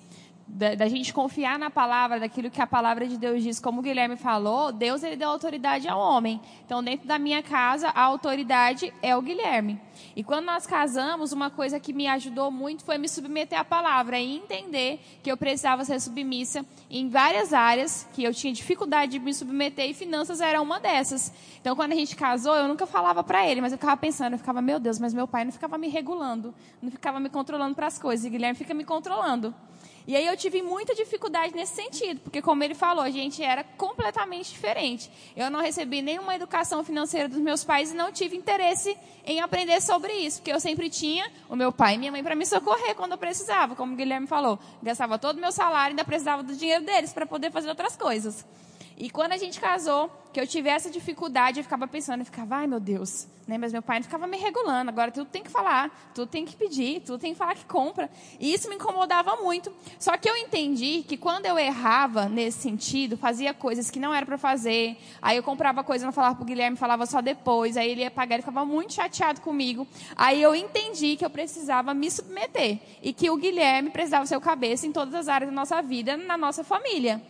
[0.52, 3.82] da, da, gente confiar na palavra, daquilo que a palavra de Deus diz, como o
[3.82, 6.40] Guilherme falou, Deus ele deu autoridade ao homem.
[6.66, 9.80] Então, dentro da minha casa, a autoridade é o Guilherme.
[10.16, 14.18] E quando nós casamos, uma coisa que me ajudou muito foi me submeter à palavra
[14.18, 19.18] e entender que eu precisava ser submissa em várias áreas, que eu tinha dificuldade de
[19.18, 21.32] me submeter e finanças era uma dessas.
[21.60, 24.38] Então, quando a gente casou, eu nunca falava para ele, mas eu ficava pensando, eu
[24.38, 27.86] ficava, meu Deus, mas meu pai não ficava me regulando, não ficava me controlando para
[27.86, 29.54] as coisas, e Guilherme fica me controlando.
[30.06, 33.62] E aí eu tive muita dificuldade nesse sentido, porque como ele falou, a gente era
[33.62, 35.10] completamente diferente.
[35.36, 39.80] Eu não recebi nenhuma educação financeira dos meus pais e não tive interesse em aprender
[39.80, 42.94] sobre isso, porque eu sempre tinha o meu pai e minha mãe para me socorrer
[42.94, 44.58] quando eu precisava, como o Guilherme falou.
[44.82, 47.96] Gastava todo o meu salário e ainda precisava do dinheiro deles para poder fazer outras
[47.96, 48.44] coisas.
[49.00, 52.56] E quando a gente casou, que eu tive essa dificuldade, eu ficava pensando, eu ficava,
[52.56, 53.56] ai meu Deus, né?
[53.56, 56.54] Mas meu pai não ficava me regulando, agora tudo tem que falar, tudo tem que
[56.54, 58.10] pedir, tudo tem que falar que compra.
[58.38, 59.72] E isso me incomodava muito.
[59.98, 64.26] Só que eu entendi que quando eu errava nesse sentido, fazia coisas que não era
[64.26, 68.02] para fazer, aí eu comprava coisa, não falava pro Guilherme, falava só depois, aí ele
[68.02, 69.88] ia pagar, ele ficava muito chateado comigo.
[70.14, 74.42] Aí eu entendi que eu precisava me submeter e que o Guilherme precisava ser o
[74.42, 77.22] cabeça em todas as áreas da nossa vida, na nossa família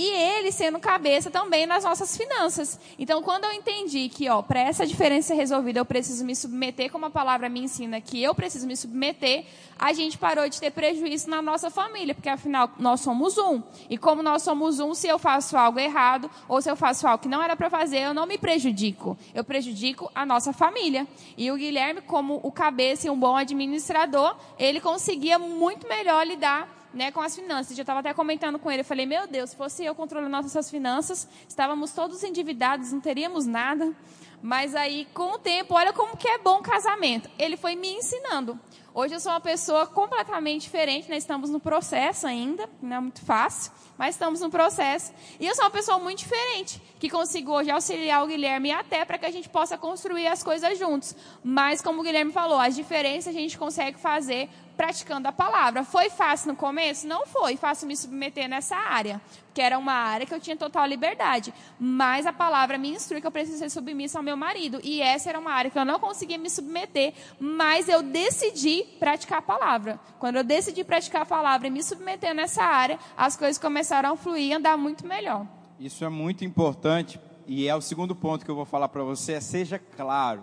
[0.00, 2.80] e ele sendo cabeça também nas nossas finanças.
[2.98, 6.90] Então, quando eu entendi que, ó, para essa diferença ser resolvida, eu preciso me submeter,
[6.90, 9.44] como a palavra me ensina que eu preciso me submeter,
[9.78, 13.62] a gente parou de ter prejuízo na nossa família, porque afinal nós somos um.
[13.90, 17.22] E como nós somos um, se eu faço algo errado ou se eu faço algo
[17.22, 19.18] que não era para fazer, eu não me prejudico.
[19.34, 21.06] Eu prejudico a nossa família.
[21.36, 26.79] E o Guilherme, como o cabeça e um bom administrador, ele conseguia muito melhor lidar
[26.92, 27.76] né, com as finanças.
[27.76, 30.70] Eu estava até comentando com ele, eu falei, meu Deus, se fosse eu controlando nossas
[30.70, 33.94] finanças, estávamos todos endividados, não teríamos nada.
[34.42, 37.28] Mas aí, com o tempo, olha como que é bom casamento.
[37.38, 38.58] Ele foi me ensinando.
[38.92, 43.24] Hoje eu sou uma pessoa completamente diferente, nós estamos no processo ainda, não é muito
[43.24, 45.12] fácil, mas estamos no processo.
[45.38, 49.16] E eu sou uma pessoa muito diferente, que consigo hoje auxiliar o Guilherme até para
[49.16, 51.14] que a gente possa construir as coisas juntos.
[51.44, 54.48] Mas, como o Guilherme falou, as diferenças a gente consegue fazer
[54.80, 55.84] praticando a palavra.
[55.84, 57.06] Foi fácil no começo?
[57.06, 60.86] Não foi fácil me submeter nessa área, porque era uma área que eu tinha total
[60.86, 61.52] liberdade.
[61.78, 64.80] Mas a palavra me instrui que eu preciso ser submissa ao meu marido.
[64.82, 69.40] E essa era uma área que eu não conseguia me submeter, mas eu decidi praticar
[69.40, 70.00] a palavra.
[70.18, 74.16] Quando eu decidi praticar a palavra e me submeter nessa área, as coisas começaram a
[74.16, 75.46] fluir e andar muito melhor.
[75.78, 79.34] Isso é muito importante e é o segundo ponto que eu vou falar para você,
[79.34, 80.42] é seja claro.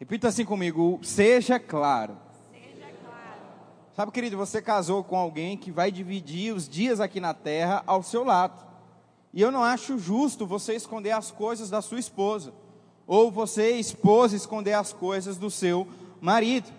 [0.00, 2.31] Repita assim comigo, seja claro.
[3.94, 8.02] Sabe, querido, você casou com alguém que vai dividir os dias aqui na terra ao
[8.02, 8.64] seu lado.
[9.34, 12.54] E eu não acho justo você esconder as coisas da sua esposa.
[13.06, 15.86] Ou você, esposa, esconder as coisas do seu
[16.22, 16.70] marido.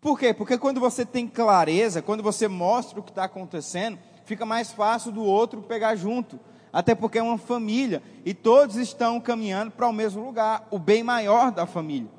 [0.00, 0.34] Por quê?
[0.34, 5.12] Porque quando você tem clareza, quando você mostra o que está acontecendo, fica mais fácil
[5.12, 6.40] do outro pegar junto.
[6.72, 11.04] Até porque é uma família e todos estão caminhando para o mesmo lugar, o bem
[11.04, 12.10] maior da família.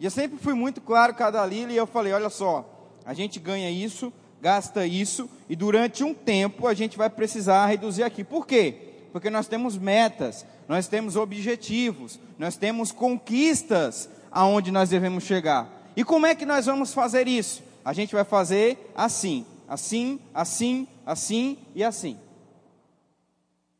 [0.00, 2.77] E eu sempre fui muito claro com a Dalila e eu falei: olha só,
[3.08, 8.02] a gente ganha isso, gasta isso, e durante um tempo a gente vai precisar reduzir
[8.02, 8.22] aqui.
[8.22, 8.74] Por quê?
[9.10, 15.90] Porque nós temos metas, nós temos objetivos, nós temos conquistas aonde nós devemos chegar.
[15.96, 17.62] E como é que nós vamos fazer isso?
[17.82, 22.18] A gente vai fazer assim, assim, assim, assim e assim.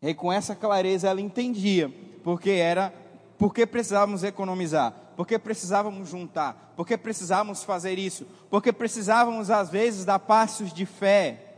[0.01, 1.93] E com essa clareza ela entendia,
[2.25, 2.95] porque era,
[3.37, 10.21] porque precisávamos economizar, porque precisávamos juntar, porque precisávamos fazer isso, porque precisávamos às vezes dar
[10.21, 11.57] passos de fé.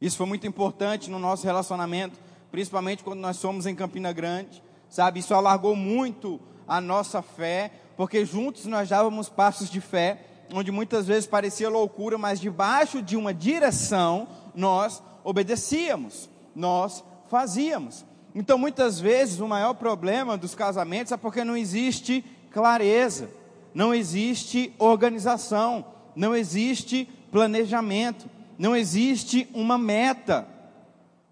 [0.00, 2.18] Isso foi muito importante no nosso relacionamento,
[2.50, 5.20] principalmente quando nós somos em Campina Grande, sabe?
[5.20, 11.06] Isso alargou muito a nossa fé, porque juntos nós dávamos passos de fé, onde muitas
[11.06, 14.26] vezes parecia loucura, mas debaixo de uma direção
[14.56, 18.04] nós obedecíamos, nós fazíamos.
[18.34, 23.28] Então, muitas vezes, o maior problema dos casamentos é porque não existe clareza,
[23.74, 25.84] não existe organização,
[26.16, 28.26] não existe planejamento,
[28.58, 30.46] não existe uma meta.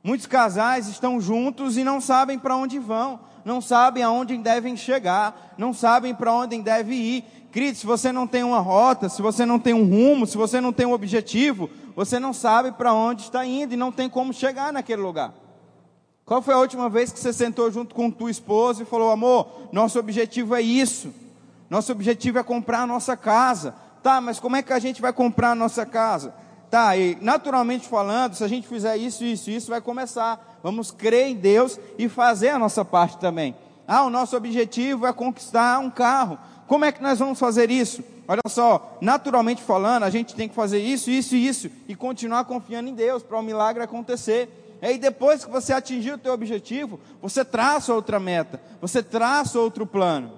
[0.02, 5.54] Muitos casais estão juntos e não sabem para onde vão, não sabem aonde devem chegar,
[5.56, 7.24] não sabem para onde devem ir.
[7.50, 10.60] Querido, se você não tem uma rota, se você não tem um rumo, se você
[10.60, 14.32] não tem um objetivo, você não sabe para onde está indo e não tem como
[14.32, 15.34] chegar naquele lugar.
[16.30, 19.48] Qual foi a última vez que você sentou junto com tua esposa e falou: amor,
[19.72, 21.12] nosso objetivo é isso,
[21.68, 23.74] nosso objetivo é comprar a nossa casa.
[24.00, 26.32] Tá, mas como é que a gente vai comprar a nossa casa?
[26.70, 30.60] Tá, e naturalmente falando, se a gente fizer isso, isso, isso, vai começar.
[30.62, 33.56] Vamos crer em Deus e fazer a nossa parte também.
[33.84, 36.38] Ah, o nosso objetivo é conquistar um carro.
[36.68, 38.04] Como é que nós vamos fazer isso?
[38.28, 42.44] Olha só, naturalmente falando, a gente tem que fazer isso, isso e isso e continuar
[42.44, 44.59] confiando em Deus para o milagre acontecer.
[44.82, 49.58] E aí depois que você atingir o teu objetivo, você traça outra meta, você traça
[49.58, 50.32] outro plano.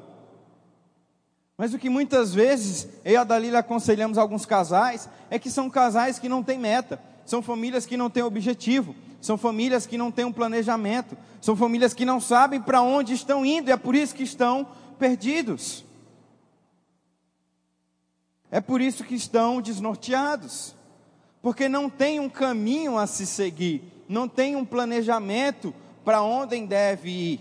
[1.57, 5.71] Mas o que muitas vezes eu e a Dalila aconselhamos alguns casais é que são
[5.71, 10.11] casais que não têm meta, são famílias que não têm objetivo, são famílias que não
[10.11, 13.95] têm um planejamento, são famílias que não sabem para onde estão indo e é por
[13.95, 14.67] isso que estão
[14.99, 15.85] perdidos.
[18.51, 20.75] É por isso que estão desnorteados,
[21.41, 23.83] porque não tem um caminho a se seguir,
[24.13, 27.41] não tem um planejamento para onde deve ir.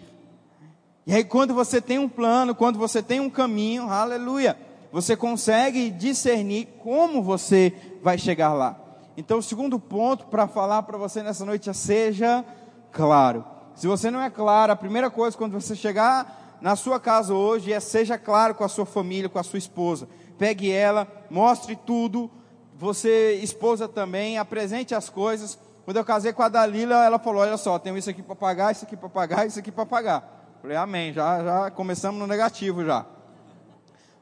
[1.05, 4.57] E aí, quando você tem um plano, quando você tem um caminho, aleluia,
[4.91, 8.79] você consegue discernir como você vai chegar lá.
[9.17, 12.45] Então, o segundo ponto para falar para você nessa noite é: seja
[12.91, 13.43] claro.
[13.75, 17.73] Se você não é claro, a primeira coisa quando você chegar na sua casa hoje
[17.73, 20.07] é seja claro com a sua família, com a sua esposa.
[20.37, 22.31] Pegue ela, mostre tudo.
[22.77, 25.59] Você, esposa também, apresente as coisas.
[25.83, 28.71] Quando eu casei com a Dalila, ela falou: Olha só, tenho isso aqui para pagar,
[28.71, 30.57] isso aqui para pagar, isso aqui para pagar.
[30.61, 31.11] Falei: Amém.
[31.11, 33.05] Já, já começamos no negativo já.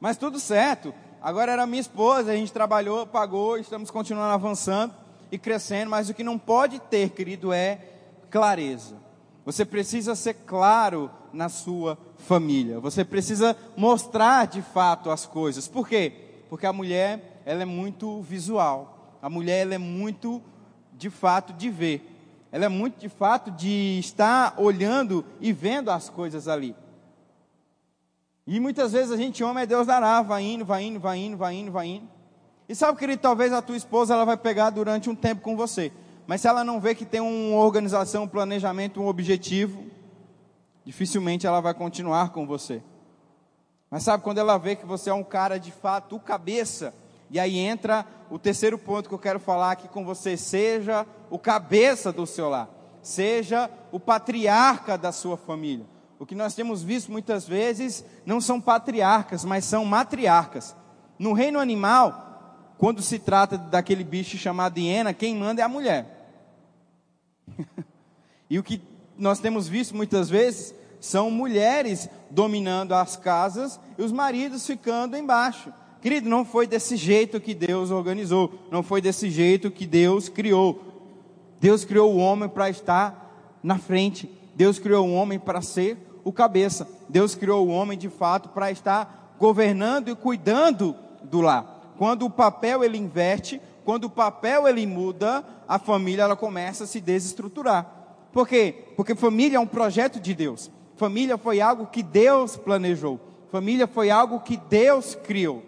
[0.00, 0.94] Mas tudo certo.
[1.22, 4.94] Agora era minha esposa, a gente trabalhou, pagou, estamos continuando avançando
[5.30, 5.90] e crescendo.
[5.90, 7.78] Mas o que não pode ter, querido, é
[8.30, 8.96] clareza.
[9.44, 12.80] Você precisa ser claro na sua família.
[12.80, 15.68] Você precisa mostrar de fato as coisas.
[15.68, 16.12] Por quê?
[16.48, 19.18] Porque a mulher, ela é muito visual.
[19.20, 20.42] A mulher, ela é muito
[21.00, 22.06] de fato de ver.
[22.52, 26.76] Ela é muito de fato de estar olhando e vendo as coisas ali.
[28.46, 31.36] E muitas vezes a gente, homem, é Deus dará, vai indo, vai indo, vai indo,
[31.36, 32.08] vai indo, vai indo.
[32.68, 35.90] E sabe, querido, talvez a tua esposa ela vai pegar durante um tempo com você.
[36.26, 39.86] Mas se ela não vê que tem uma organização, um planejamento, um objetivo,
[40.84, 42.82] dificilmente ela vai continuar com você.
[43.90, 46.92] Mas sabe, quando ela vê que você é um cara de fato, o cabeça,
[47.30, 51.38] e aí entra o terceiro ponto que eu quero falar aqui com você: seja o
[51.38, 52.68] cabeça do seu lar,
[53.02, 55.86] seja o patriarca da sua família.
[56.18, 60.76] O que nós temos visto muitas vezes não são patriarcas, mas são matriarcas.
[61.18, 66.34] No reino animal, quando se trata daquele bicho chamado hiena, quem manda é a mulher.
[68.50, 68.82] e o que
[69.16, 75.72] nós temos visto muitas vezes são mulheres dominando as casas e os maridos ficando embaixo.
[76.00, 80.82] Querido, não foi desse jeito que Deus organizou, não foi desse jeito que Deus criou.
[81.60, 86.32] Deus criou o homem para estar na frente, Deus criou o homem para ser o
[86.32, 91.94] cabeça, Deus criou o homem de fato para estar governando e cuidando do lar.
[91.98, 96.86] Quando o papel ele inverte, quando o papel ele muda, a família ela começa a
[96.86, 98.00] se desestruturar.
[98.32, 98.74] Por quê?
[98.96, 100.70] Porque família é um projeto de Deus.
[100.96, 103.20] Família foi algo que Deus planejou.
[103.50, 105.62] Família foi algo que Deus criou.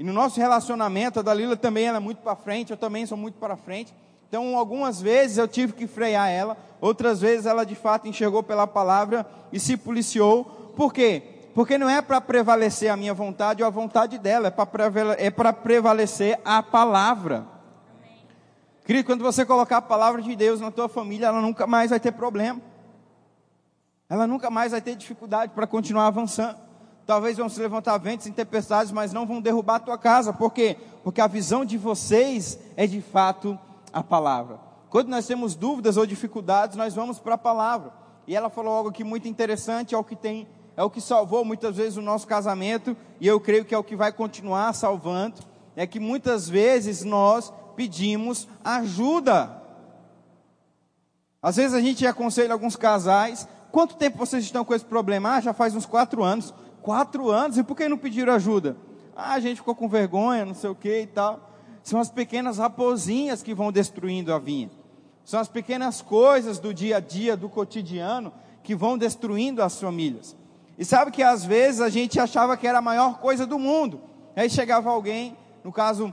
[0.00, 3.18] E no nosso relacionamento, a Dalila também ela é muito para frente, eu também sou
[3.18, 3.94] muito para frente.
[4.26, 8.66] Então, algumas vezes eu tive que frear ela, outras vezes ela de fato enxergou pela
[8.66, 10.72] palavra e se policiou.
[10.74, 11.22] Por quê?
[11.54, 15.52] Porque não é para prevalecer a minha vontade ou a vontade dela, é para é
[15.52, 17.44] prevalecer a palavra.
[18.86, 22.00] Querido, quando você colocar a palavra de Deus na tua família, ela nunca mais vai
[22.00, 22.58] ter problema.
[24.08, 26.69] Ela nunca mais vai ter dificuldade para continuar avançando.
[27.06, 30.32] Talvez vão se levantar ventos e tempestades, mas não vão derrubar a tua casa.
[30.32, 30.76] Por quê?
[31.02, 33.58] Porque a visão de vocês é de fato
[33.92, 34.60] a palavra.
[34.88, 37.92] Quando nós temos dúvidas ou dificuldades, nós vamos para a palavra.
[38.26, 40.46] E ela falou algo aqui muito interessante, é o que tem,
[40.76, 43.84] é o que salvou muitas vezes o nosso casamento, e eu creio que é o
[43.84, 45.40] que vai continuar salvando,
[45.74, 49.60] é que muitas vezes nós pedimos ajuda.
[51.42, 55.36] Às vezes a gente aconselha alguns casais, quanto tempo vocês estão com esse problema?
[55.36, 56.52] Ah, já faz uns quatro anos.
[56.82, 58.76] Quatro anos, e por que não pediram ajuda?
[59.16, 61.50] Ah, a gente ficou com vergonha, não sei o que e tal.
[61.82, 64.70] São as pequenas raposinhas que vão destruindo a vinha.
[65.24, 70.36] São as pequenas coisas do dia a dia, do cotidiano, que vão destruindo as famílias.
[70.78, 74.00] E sabe que às vezes a gente achava que era a maior coisa do mundo.
[74.34, 76.12] Aí chegava alguém, no caso,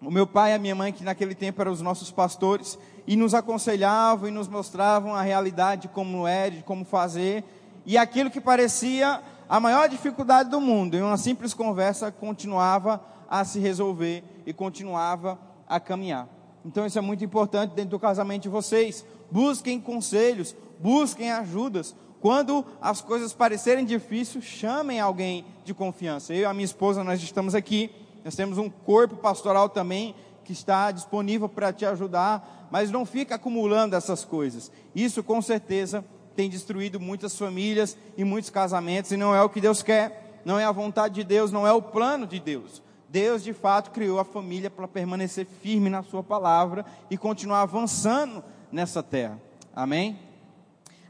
[0.00, 3.16] o meu pai e a minha mãe, que naquele tempo eram os nossos pastores, e
[3.16, 7.42] nos aconselhavam e nos mostravam a realidade como era, de como fazer.
[7.86, 13.44] E aquilo que parecia a maior dificuldade do mundo, em uma simples conversa, continuava a
[13.44, 15.38] se resolver e continuava
[15.68, 16.28] a caminhar.
[16.64, 19.04] Então isso é muito importante dentro do casamento de vocês.
[19.30, 21.94] Busquem conselhos, busquem ajudas.
[22.20, 26.34] Quando as coisas parecerem difíceis, chamem alguém de confiança.
[26.34, 27.90] Eu e a minha esposa, nós estamos aqui.
[28.24, 33.36] Nós temos um corpo pastoral também que está disponível para te ajudar, mas não fica
[33.36, 34.72] acumulando essas coisas.
[34.94, 36.04] Isso com certeza
[36.36, 40.58] tem destruído muitas famílias e muitos casamentos, e não é o que Deus quer, não
[40.58, 42.82] é a vontade de Deus, não é o plano de Deus.
[43.08, 48.44] Deus de fato criou a família para permanecer firme na Sua palavra e continuar avançando
[48.70, 49.40] nessa terra.
[49.74, 50.25] Amém?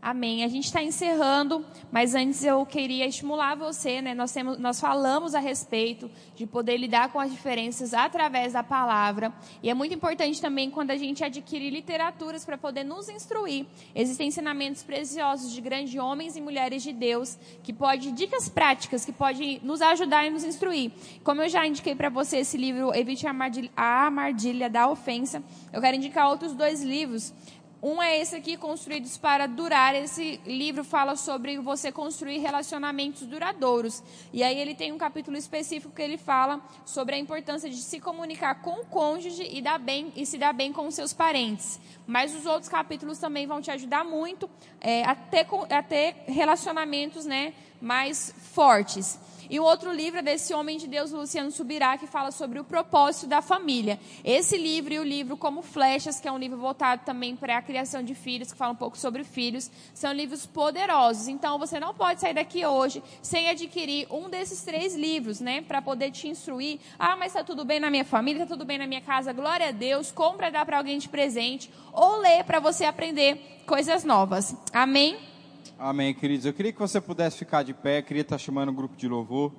[0.01, 0.45] Amém.
[0.45, 4.15] A gente está encerrando, mas antes eu queria estimular você, né?
[4.15, 9.33] Nós, temos, nós falamos a respeito de poder lidar com as diferenças através da palavra.
[9.63, 13.67] E é muito importante também quando a gente adquire literaturas para poder nos instruir.
[13.95, 19.13] Existem ensinamentos preciosos de grandes homens e mulheres de Deus, que pode, dicas práticas que
[19.13, 20.93] podem nos ajudar e nos instruir.
[21.25, 25.43] Como eu já indiquei para você esse livro, Evite a Armadilha da Ofensa,
[25.73, 27.35] eu quero indicar outros dois livros
[27.89, 29.95] Um é esse aqui, Construídos para Durar.
[29.95, 34.03] Esse livro fala sobre você construir relacionamentos duradouros.
[34.33, 38.01] E aí ele tem um capítulo específico que ele fala sobre a importância de se
[38.01, 41.79] comunicar com o cônjuge e, dar bem, e se dar bem com seus parentes.
[42.09, 47.25] Mas os outros capítulos também vão te ajudar muito é, a, ter, a ter relacionamentos
[47.25, 49.17] né, mais fortes.
[49.49, 52.65] E o outro livro é desse homem de Deus, Luciano Subirá, que fala sobre o
[52.65, 53.99] propósito da família.
[54.25, 57.63] Esse livro e o livro Como Flechas, que é um livro voltado também para a
[57.63, 61.29] criação de filhos, que fala um pouco sobre filhos, são livros poderosos.
[61.29, 65.63] Então você não pode sair daqui hoje sem adquirir um desses três livros, né?
[65.63, 66.79] Para poder te instruir.
[66.99, 69.69] Ah, mas está tudo bem na minha família, está tudo bem na minha casa, glória
[69.69, 70.11] a Deus.
[70.11, 71.71] Compra, dá para alguém de presente.
[71.93, 74.55] Ou lê para você aprender coisas novas.
[74.73, 75.36] Amém?
[75.79, 76.47] Amém, queridos.
[76.47, 78.01] Eu queria que você pudesse ficar de pé.
[78.01, 79.53] Queria estar chamando o grupo de louvor.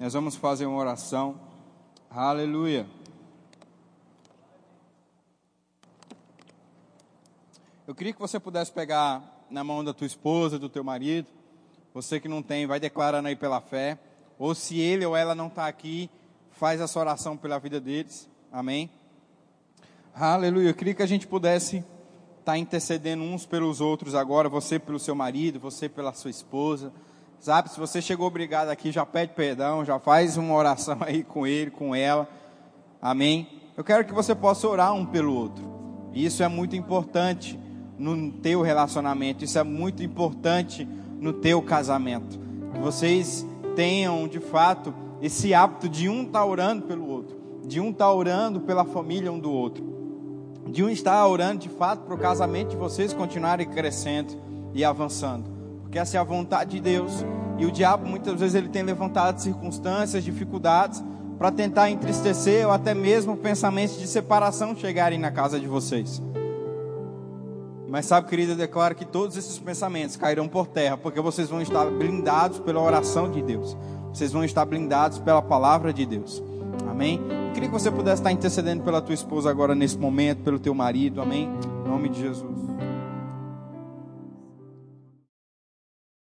[0.00, 1.40] Nós vamos fazer uma oração.
[2.10, 2.88] Aleluia.
[7.86, 11.28] Eu queria que você pudesse pegar na mão da tua esposa, do teu marido.
[11.94, 13.96] Você que não tem, vai declarando aí pela fé.
[14.40, 16.10] Ou se ele ou ela não está aqui,
[16.50, 18.28] faz essa oração pela vida deles.
[18.50, 18.90] Amém.
[20.12, 20.70] Aleluia.
[20.70, 21.84] Eu queria que a gente pudesse
[22.40, 26.92] está intercedendo uns pelos outros agora, você pelo seu marido, você pela sua esposa.
[27.38, 31.46] Sabe, se você chegou obrigado aqui, já pede perdão, já faz uma oração aí com
[31.46, 32.28] ele, com ela.
[33.00, 33.48] Amém?
[33.76, 35.64] Eu quero que você possa orar um pelo outro.
[36.12, 37.58] Isso é muito importante
[37.98, 40.86] no teu relacionamento, isso é muito importante
[41.18, 42.38] no teu casamento.
[42.72, 47.80] Que vocês tenham, de fato, esse hábito de um estar tá orando pelo outro, de
[47.80, 49.99] um estar tá orando pela família um do outro
[50.70, 54.34] de um estar orando de fato para o casamento de vocês continuarem crescendo
[54.72, 55.50] e avançando.
[55.82, 57.24] Porque essa é a vontade de Deus.
[57.58, 61.02] E o diabo muitas vezes ele tem levantado circunstâncias, dificuldades
[61.36, 66.22] para tentar entristecer ou até mesmo pensamentos de separação chegarem na casa de vocês.
[67.88, 71.60] Mas sabe, querida, eu declaro que todos esses pensamentos cairão por terra, porque vocês vão
[71.60, 73.76] estar blindados pela oração de Deus.
[74.14, 76.40] Vocês vão estar blindados pela palavra de Deus.
[76.88, 77.20] Amém?
[77.48, 80.74] Eu queria que você pudesse estar intercedendo pela tua esposa agora nesse momento, pelo teu
[80.74, 81.20] marido.
[81.20, 81.48] Amém?
[81.84, 82.58] Em nome de Jesus.